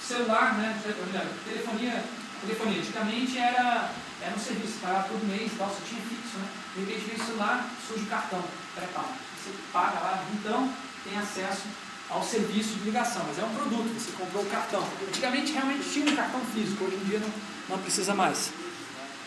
[0.03, 2.05] celular, né, telefonia,
[2.41, 2.81] telefonia.
[2.81, 3.91] Antigamente era,
[4.21, 6.49] era um serviço, pagava todo mês tal, só tinha fixo, né?
[6.75, 8.43] De repente vem o celular, surge o cartão
[8.75, 9.09] pré-pago.
[9.39, 10.71] Você paga lá, então
[11.05, 11.63] tem acesso
[12.11, 14.87] ao serviço de ligação, mas é um produto, você comprou o cartão.
[15.09, 18.51] Antigamente realmente tinha um cartão físico, hoje em dia não, não precisa mais.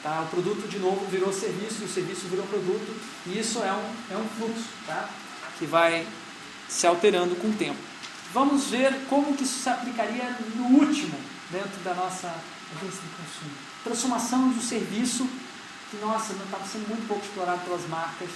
[0.04, 0.22] Tá?
[0.22, 2.96] O produto de novo virou serviço, o serviço virou produto,
[3.26, 5.10] e isso é um, é um fluxo tá?
[5.58, 6.06] que vai
[6.68, 7.80] se alterando com o tempo.
[8.34, 11.18] Vamos ver como que isso se aplicaria no último,
[11.50, 12.28] dentro da nossa
[12.76, 13.52] agência de consumo.
[13.84, 15.28] Transformação um serviço
[15.90, 18.30] que, nossa, não está sendo muito pouco explorado pelas marcas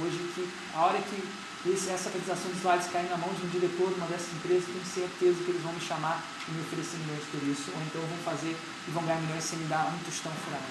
[0.00, 1.22] hoje, que a hora que
[1.70, 4.66] esse, essa atualização de slides cair na mão de um diretor de uma dessas empresas,
[4.66, 8.00] tenho certeza que eles vão me chamar e me oferecer milhões por isso, ou então
[8.02, 10.64] vão fazer e vão ganhar milhões sem me dar um tostão furado.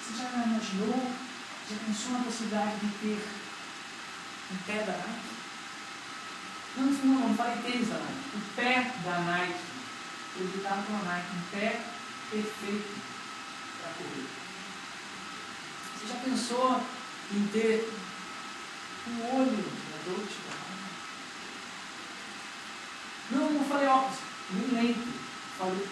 [0.00, 1.10] Você já imaginou,
[1.68, 3.28] já pensou na possibilidade de ter
[4.52, 5.34] um pé da Nike?
[6.76, 8.36] Não, não, não falei tênis da Nike.
[8.36, 9.60] O pé da Nike,
[10.40, 11.80] editado pela Nike, um pé
[12.30, 13.00] perfeito
[13.80, 14.26] para correr.
[15.94, 16.80] Você já pensou
[17.32, 17.92] em ter
[19.08, 20.88] um olho da Dolce Gabbana?
[23.30, 24.18] Não, não falei óculos,
[24.50, 25.08] nem lente.
[25.58, 25.88] Falei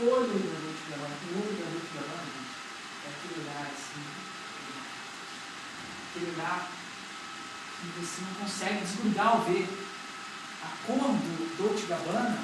[0.00, 1.16] o olho da Dolce Gabbana.
[1.24, 1.64] O olho da
[1.94, 2.56] Gabbana, gente,
[3.04, 4.04] é aquele olhar assim,
[6.10, 6.68] aquele olhar
[7.80, 9.68] que você não consegue desgrudar ao ver.
[10.62, 12.38] A cor do Dolce Gabbana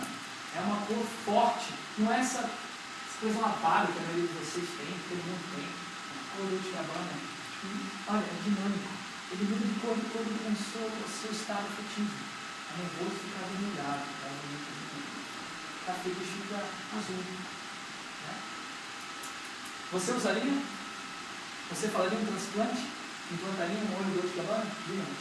[0.55, 2.49] é uma cor forte, não é essa,
[3.23, 5.69] essa coisa lavada que a maioria de vocês tem, todo mundo tem.
[6.35, 7.15] Cor Dolce Gabbana,
[8.09, 8.91] olha, é dinâmico.
[9.31, 12.11] Ele muda de cor de cor com o seu, estado afetivo.
[12.11, 14.27] A nervoso fica avermelhado, fica
[15.81, 16.57] Está feito fica
[16.99, 17.23] azul.
[18.27, 18.35] Né?
[19.93, 20.63] Você usaria?
[21.71, 22.83] Você falaria um transplante?
[23.31, 24.67] implantaria um olho do Gabbana?
[24.87, 25.19] Digamos.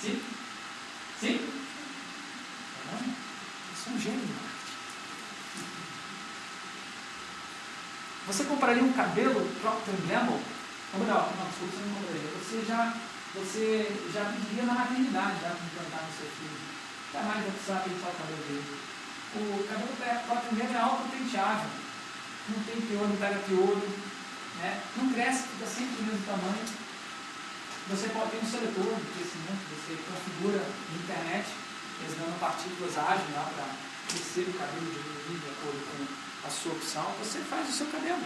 [0.00, 0.22] Sim?
[1.18, 1.38] Sim?
[2.76, 3.04] Tá bom?
[3.04, 4.60] Eu sou um gênio de marketing.
[8.26, 10.40] Você compraria um cabelo Procter Gamble?
[10.92, 12.30] Ou melhor, não, desculpa, você não compraria.
[12.36, 12.94] Você já,
[13.34, 16.60] você já pediria na maternidade já para implantar no seu filho.
[17.12, 18.80] Jamais vai precisar pentear o cabelo dele.
[19.34, 21.70] O cabelo Procter Gamble é autopenteável.
[22.48, 23.88] Não tem piolho, não pega piolho.
[24.58, 24.82] Né?
[24.96, 26.80] Não cresce, fica sempre do mesmo tamanho
[27.90, 31.46] você pode ter um seletor de crescimento, você configura na internet,
[31.98, 33.66] eles dando partículas ágeis lá para
[34.06, 38.22] crescer o cabelo de acordo com a sua opção, você faz o seu cabelo.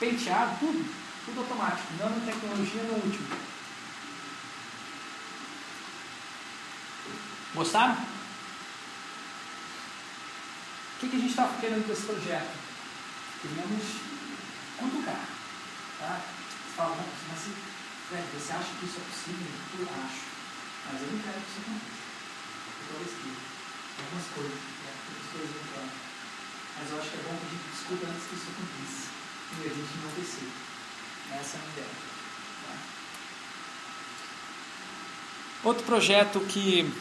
[0.00, 0.84] Penteado, tudo,
[1.24, 3.28] tudo automático, nanotecnologia no último.
[7.54, 7.94] Gostaram?
[7.94, 7.98] O
[10.98, 12.58] que, que a gente está querendo com esse projeto?
[13.42, 13.84] Queremos
[14.78, 15.28] cutucar.
[16.00, 16.20] Tá?
[16.20, 16.96] Você fala,
[18.08, 19.52] Fred, você acha que isso é possível?
[19.78, 20.22] Eu acho.
[20.86, 22.04] Mas eu não quero que isso aconteça.
[22.90, 23.34] Eu estou.
[23.96, 24.58] Algumas coisas, né?
[25.08, 25.90] Outras coisas quero.
[26.78, 29.04] Mas eu acho que é bom que a gente discuta antes que isso aconteça.
[29.54, 30.50] E a gente descer.
[31.32, 31.94] Essa é a ideia.
[32.66, 32.74] Tá?
[35.64, 36.92] Outro projeto que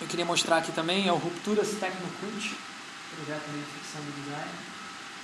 [0.00, 2.56] eu queria mostrar aqui também é o Rupturas Tecnocut,
[3.14, 4.50] projeto de ficção do design,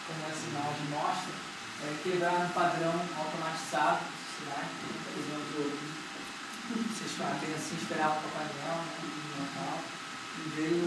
[0.07, 1.33] como essa imagem mostra,
[1.83, 5.73] é quebrar um padrão automatizado por exemplo,
[6.95, 9.83] vocês querem assim esperar o no Natal,
[10.39, 10.85] e veio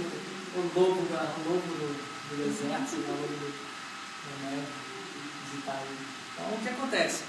[0.55, 4.67] o lobo, o lobo do, do deserto, do, do neve,
[5.49, 6.07] visitar ele.
[6.33, 7.23] Então, o que acontece?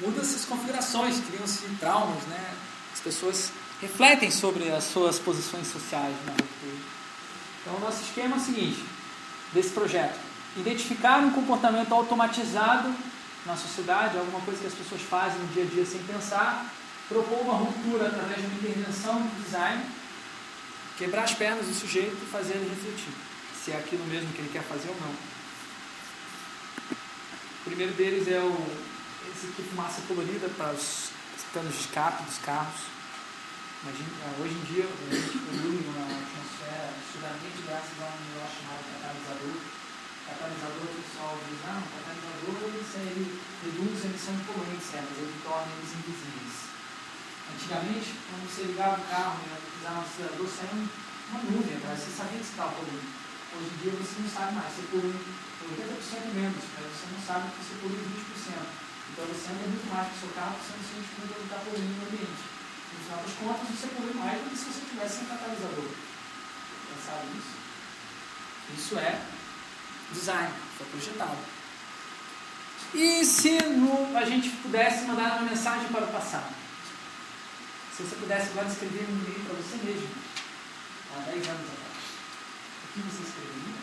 [0.00, 2.54] Muda-se as configurações, criam-se traumas, né?
[2.92, 7.00] As pessoas refletem sobre as suas posições sociais na ruptura.
[7.60, 8.84] Então, o nosso esquema é o seguinte,
[9.52, 10.18] desse projeto.
[10.56, 12.92] Identificar um comportamento automatizado
[13.46, 16.66] na sociedade, alguma coisa que as pessoas fazem no dia a dia sem pensar,
[17.08, 19.84] propor uma ruptura através de uma intervenção de design,
[20.98, 23.29] quebrar as pernas do sujeito e fazer ele refletir
[23.62, 25.14] se é aquilo mesmo que ele quer fazer ou não.
[27.60, 28.54] O primeiro deles é o,
[29.30, 31.10] esse aqui, fumaça colorida para os
[31.52, 32.80] canos de escape dos carros.
[33.82, 34.08] Imagina,
[34.40, 39.80] hoje em dia a gente polui uma atmosfera absurdamente graças a um negócio chamado catalisador
[40.30, 45.18] catalisador, o pessoal diz, não, o catalisador ele reduz a emissão de poluentes, é, mas
[45.18, 46.56] ele torna eles invisíveis.
[47.50, 50.88] Antigamente, quando você ligava o carro e precisava um acelerador, saía
[51.30, 53.19] uma nuvem atrás, você sabia que estava poluindo.
[53.60, 57.52] Hoje em dia você não sabe mais, você polui 80% menos, mas você não sabe
[57.52, 58.56] que você polui 20%.
[59.12, 62.00] Então você anda muito mais com o seu carro, você não como ele está poluindo
[62.00, 62.40] o ambiente.
[62.40, 65.90] No final das contas, você polui mais do que se você tivesse sem catalisador.
[66.88, 67.54] Pensaram nisso?
[68.72, 69.20] Isso é
[70.12, 71.38] design, foi projetado.
[72.94, 76.54] E se no, a gente pudesse mandar uma mensagem para o passado?
[77.94, 80.08] Se você pudesse agora escrever um e-mail para você mesmo,
[81.14, 81.79] há 10 anos atrás,
[82.90, 83.80] o que você escreveria?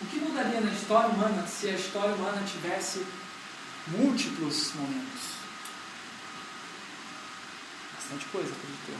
[0.00, 3.06] O que mudaria na história humana se a história humana tivesse
[3.88, 5.38] múltiplos momentos?
[7.94, 8.98] Bastante coisa, acredito eu.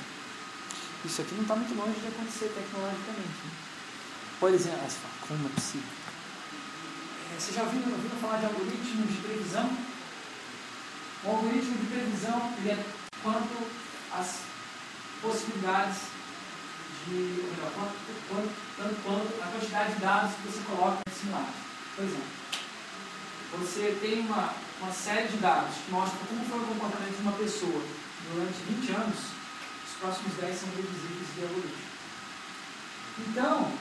[1.05, 3.39] Isso aqui não está muito longe de acontecer tecnologicamente.
[3.45, 3.51] Né?
[4.41, 5.89] Por exemplo, ah, como é possível?
[7.33, 9.71] É, você já ouviu, ouviu falar de algoritmos de previsão?
[11.25, 12.85] O algoritmo de previsão ele é
[13.23, 13.69] quanto
[14.13, 14.41] às
[15.21, 16.18] possibilidades
[17.09, 17.95] de, melhor, quanto,
[18.29, 21.53] quanto, tanto quanto a quantidade de dados que você coloca em simulado.
[21.97, 22.39] Por exemplo,
[23.59, 27.33] você tem uma, uma série de dados que mostram como foi o comportamento de uma
[27.33, 27.83] pessoa
[28.33, 29.19] durante 20 anos,
[29.89, 31.89] os próximos 10 são previsíveis de algoritmo.
[33.27, 33.73] Então,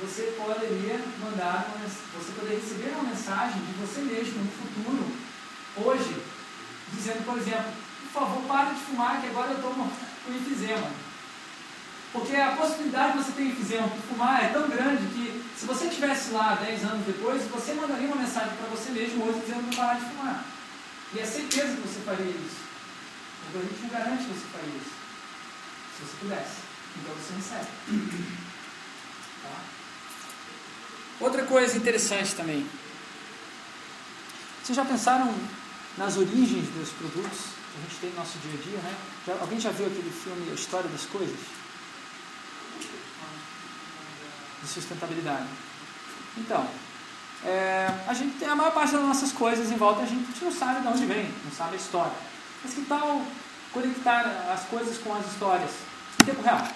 [0.00, 5.12] você poderia mandar, uma, você poderia receber uma mensagem de você mesmo no futuro,
[5.76, 6.22] hoje,
[6.92, 11.05] dizendo, por exemplo, por favor, pare de fumar que agora eu estou com enfisema.
[12.16, 15.84] Porque a possibilidade de você ter enfisema por fumar é tão grande que se você
[15.84, 19.76] estivesse lá 10 anos depois, você mandaria uma mensagem para você mesmo hoje dizendo para
[19.76, 20.42] parar de fumar.
[21.12, 22.64] E é certeza que você faria isso.
[23.42, 24.92] O algoritmo garante que você faria isso.
[25.94, 26.56] Se você pudesse.
[27.02, 27.66] Então você recebe.
[31.20, 32.66] Outra coisa interessante também.
[34.64, 35.34] Vocês já pensaram
[35.98, 37.38] nas origens dos produtos
[37.72, 38.96] que a gente tem no nosso dia a dia, né?
[39.26, 41.65] Já, alguém já viu aquele filme A História das Coisas?
[44.66, 45.46] De sustentabilidade.
[46.36, 46.66] Então,
[47.44, 50.50] é, a gente tem a maior parte das nossas coisas em volta, a gente não
[50.50, 52.12] sabe de onde vem, não sabe a história.
[52.64, 53.22] Mas que tal
[53.72, 55.70] conectar as coisas com as histórias
[56.20, 56.66] em tempo real?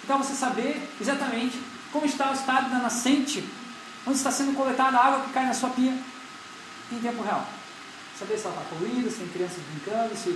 [0.00, 1.62] Que tal você saber exatamente
[1.92, 3.46] como está o estado da nascente
[4.06, 5.92] onde está sendo coletada a água que cai na sua pia
[6.90, 7.46] em tempo real.
[8.18, 10.30] Saber se ela está poluída, se tem crianças brincando, se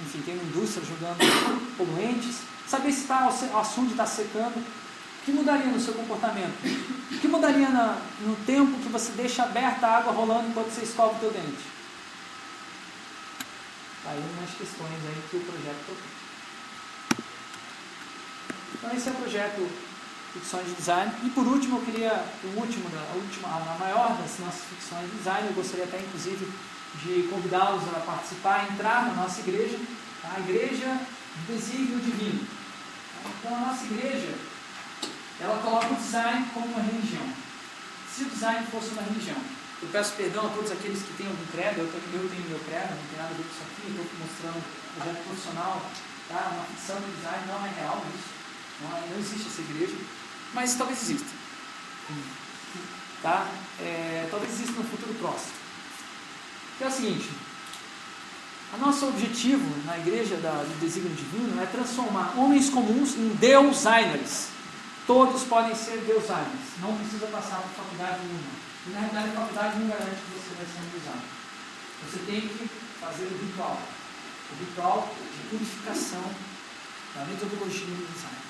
[0.00, 1.18] enfim, tem uma indústria jogando
[1.76, 2.38] poluentes.
[2.66, 4.64] Saber se está, o assunto está secando.
[5.24, 6.54] Que mudaria no seu comportamento?
[7.12, 10.82] O que mudaria na, no tempo que você deixa aberta a água rolando enquanto você
[10.82, 11.62] escova o teu dente?
[14.02, 16.22] Tá aí umas questões aí que o projeto propõe.
[18.74, 19.92] Então esse é o projeto
[20.32, 21.12] ficções de design.
[21.22, 25.18] E por último, eu queria, o último, a, última, a maior das nossas ficções de
[25.18, 26.50] design, eu gostaria até inclusive
[27.04, 29.78] de convidá-los a participar, a entrar na nossa igreja,
[30.24, 31.00] a igreja
[31.46, 32.46] do desígnio divino.
[33.38, 34.34] Então a nossa igreja,
[35.42, 37.26] ela coloca o design como uma religião.
[38.14, 39.36] Se o design fosse uma religião,
[39.82, 42.94] eu peço perdão a todos aqueles que têm algum credo, eu, eu tenho meu credo,
[42.94, 45.82] não tem nada a ver com isso aqui, estou mostrando um projeto profissional,
[46.28, 46.50] tá?
[46.54, 48.30] uma ficção de design, não é real isso,
[48.80, 49.96] não, é, não existe essa igreja
[50.54, 51.28] mas talvez exista.
[53.22, 53.46] Tá?
[53.80, 55.52] É, talvez exista no futuro próximo.
[56.76, 57.30] Que é o seguinte,
[58.74, 64.48] o nosso objetivo na igreja da, do desígnio divino é transformar homens comuns em deusiners.
[65.06, 68.54] Todos podem ser deusiners, não precisa passar por faculdade nenhuma.
[68.86, 71.42] E na realidade a faculdade não garante que você vai ser um designer.
[72.06, 73.82] Você tem que fazer o ritual.
[74.52, 76.22] O ritual de purificação
[77.14, 78.42] da metodologia do design.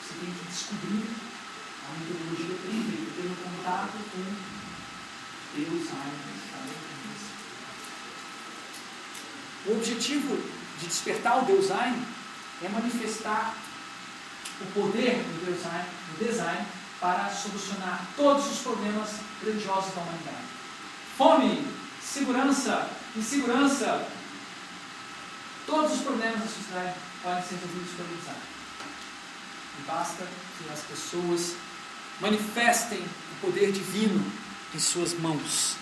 [0.00, 1.04] Você tem que descobrir
[1.84, 4.54] a metodologia perfeita, um contato com
[5.56, 5.88] Deus,
[9.66, 10.36] O objetivo
[10.78, 12.06] de despertar o design
[12.62, 13.54] é manifestar
[14.60, 15.88] o poder do design,
[16.18, 16.66] do design
[17.00, 19.10] para solucionar todos os problemas
[19.42, 20.44] grandiosos da humanidade.
[21.16, 21.66] Fome,
[22.02, 24.08] segurança, insegurança,
[25.66, 28.40] todos os problemas da sociedade podem ser resolvidos pelo design.
[29.78, 30.26] E basta
[30.58, 31.56] que as pessoas
[32.20, 34.24] manifestem o poder divino
[34.74, 35.76] em suas mãos.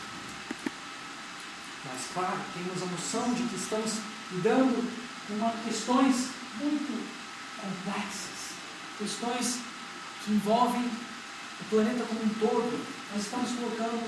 [1.85, 3.95] Mas, claro, temos a noção de que estamos
[4.31, 4.89] lidando
[5.29, 6.29] com questões
[6.61, 7.09] muito
[7.61, 8.41] complexas,
[9.03, 9.59] questões
[10.25, 10.87] que envolvem
[11.61, 12.71] o planeta como um todo.
[13.13, 13.99] Nós estamos colocando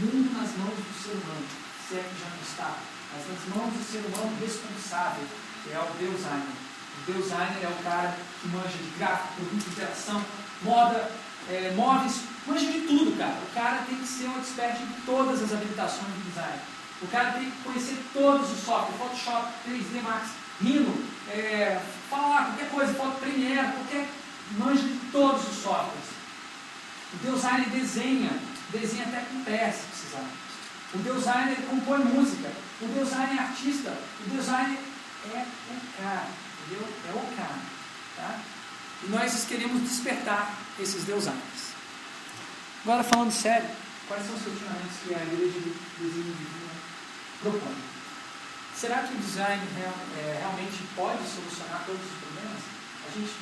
[0.00, 1.46] mundo nas mãos do ser humano,
[1.86, 2.78] se é que já não está,
[3.12, 5.26] mas nas mãos do ser humano responsável,
[5.62, 6.64] que é o Ainda.
[6.96, 10.24] O designer é o cara que manja de gráfico, produto, interação,
[10.62, 11.10] moda,
[11.50, 13.34] é, móveis, manja de tudo, cara.
[13.34, 16.58] O cara tem que ser um expert em todas as habilitações de design.
[17.02, 20.30] O cara tem que conhecer todos os softwares, Photoshop, 3D Max,
[20.62, 20.94] Rhino,
[21.28, 24.08] é, falar qualquer coisa, Photo Premiere, qualquer
[24.52, 26.14] manja de todos os softwares.
[27.12, 28.30] O designer desenha,
[28.70, 30.24] desenha até com pé se precisar.
[30.94, 32.50] O designer compõe música.
[32.80, 33.90] O designer é artista.
[34.26, 34.78] O designer
[35.32, 36.28] é o cara,
[36.62, 36.88] entendeu?
[37.08, 37.58] É o cara.
[38.16, 38.38] Tá?
[39.02, 41.74] E nós queremos despertar esses designers.
[42.84, 43.68] Agora falando sério,
[44.06, 46.70] quais são os questionamentos que a igreja de desenho divino
[47.40, 47.76] propõe?
[48.76, 52.60] Será que o design real, é, realmente pode solucionar todos os problemas?
[53.06, 53.32] A gente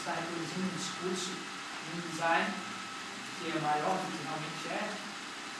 [0.00, 2.48] está reproduzindo um discurso de um design
[3.36, 4.84] que é maior do que realmente é.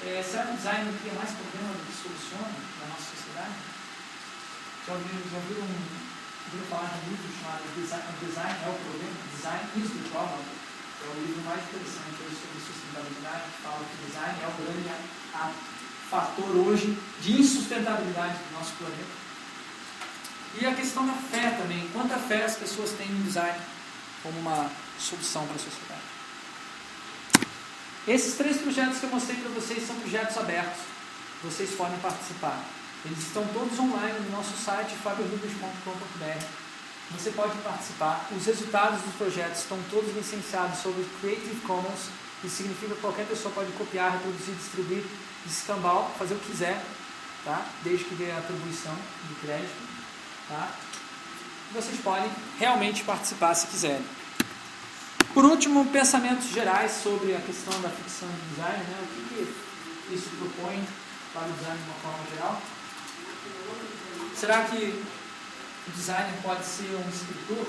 [0.08, 3.56] é será que o design não cria mais problema do que soluciona na nossa sociedade?
[4.84, 9.16] Já ouviram, já ouviram, ouviram falar livro chamado Design, design é o Problema?
[9.28, 10.44] Design is the Problem.
[11.00, 14.88] É o livro mais interessante hoje sobre sustentabilidade, que fala que design é o grande
[16.10, 19.16] fator hoje de insustentabilidade do nosso planeta.
[20.60, 21.88] E a questão da fé também.
[21.92, 23.56] Quanta fé as pessoas têm no design
[24.22, 26.00] como uma solução para a sociedade.
[28.08, 30.80] Esses três projetos que eu mostrei para vocês são projetos abertos.
[31.42, 32.64] Vocês podem participar.
[33.04, 36.44] Eles estão todos online no nosso site fabiorubens.com.br.
[37.12, 38.28] Você pode participar.
[38.36, 42.10] Os resultados dos projetos estão todos licenciados sobre Creative Commons,
[42.40, 45.04] que significa que qualquer pessoa pode copiar, reproduzir, distribuir
[45.46, 46.82] escambau, fazer o que quiser,
[47.44, 47.64] tá?
[47.82, 48.94] desde que dê a atribuição
[49.28, 49.88] de crédito.
[50.48, 50.68] Tá?
[51.72, 54.04] Vocês podem realmente participar se quiserem.
[55.32, 58.98] Por último, pensamentos gerais sobre a questão da ficção de design, né?
[59.00, 59.54] o que,
[60.08, 60.82] que isso propõe
[61.32, 62.62] para o design de uma forma geral.
[64.34, 65.04] Será que
[65.86, 67.64] o designer pode ser um escritor?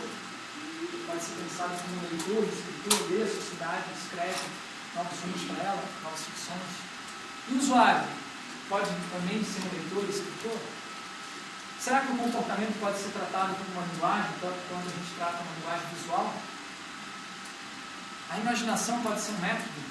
[1.06, 4.49] Pode ser pensado como um leitor, escritor, lê a sociedade, escreve
[4.95, 6.74] novos filmes para ela, novas ficções.
[7.49, 8.10] E o usuário
[8.68, 10.58] pode também ser um leitor escritor?
[11.84, 15.41] Será que o comportamento pode ser tratado como uma linguagem, tanto quando a gente trata
[15.41, 16.34] uma linguagem visual?
[18.29, 19.82] A imaginação pode ser um método?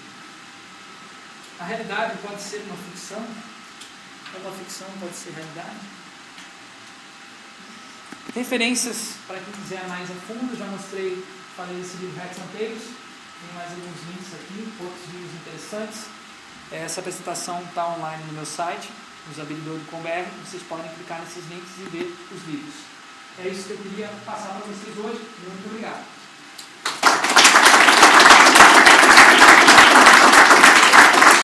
[1.58, 3.26] A realidade pode ser uma ficção?
[4.40, 5.80] Uma ficção pode ser realidade?
[8.36, 11.26] Referências, para quem quiser mais a fundo, já mostrei,
[11.56, 16.06] falei desse livro Hacks and Tables, tem mais alguns links aqui, outros vídeos interessantes.
[16.70, 18.88] Essa apresentação está online no meu site,
[19.30, 22.74] usabilidade do Comber, vocês podem clicar nesses links e ver os vídeos.
[23.38, 25.20] É isso que eu queria passar para vocês hoje.
[25.46, 26.04] Muito obrigado.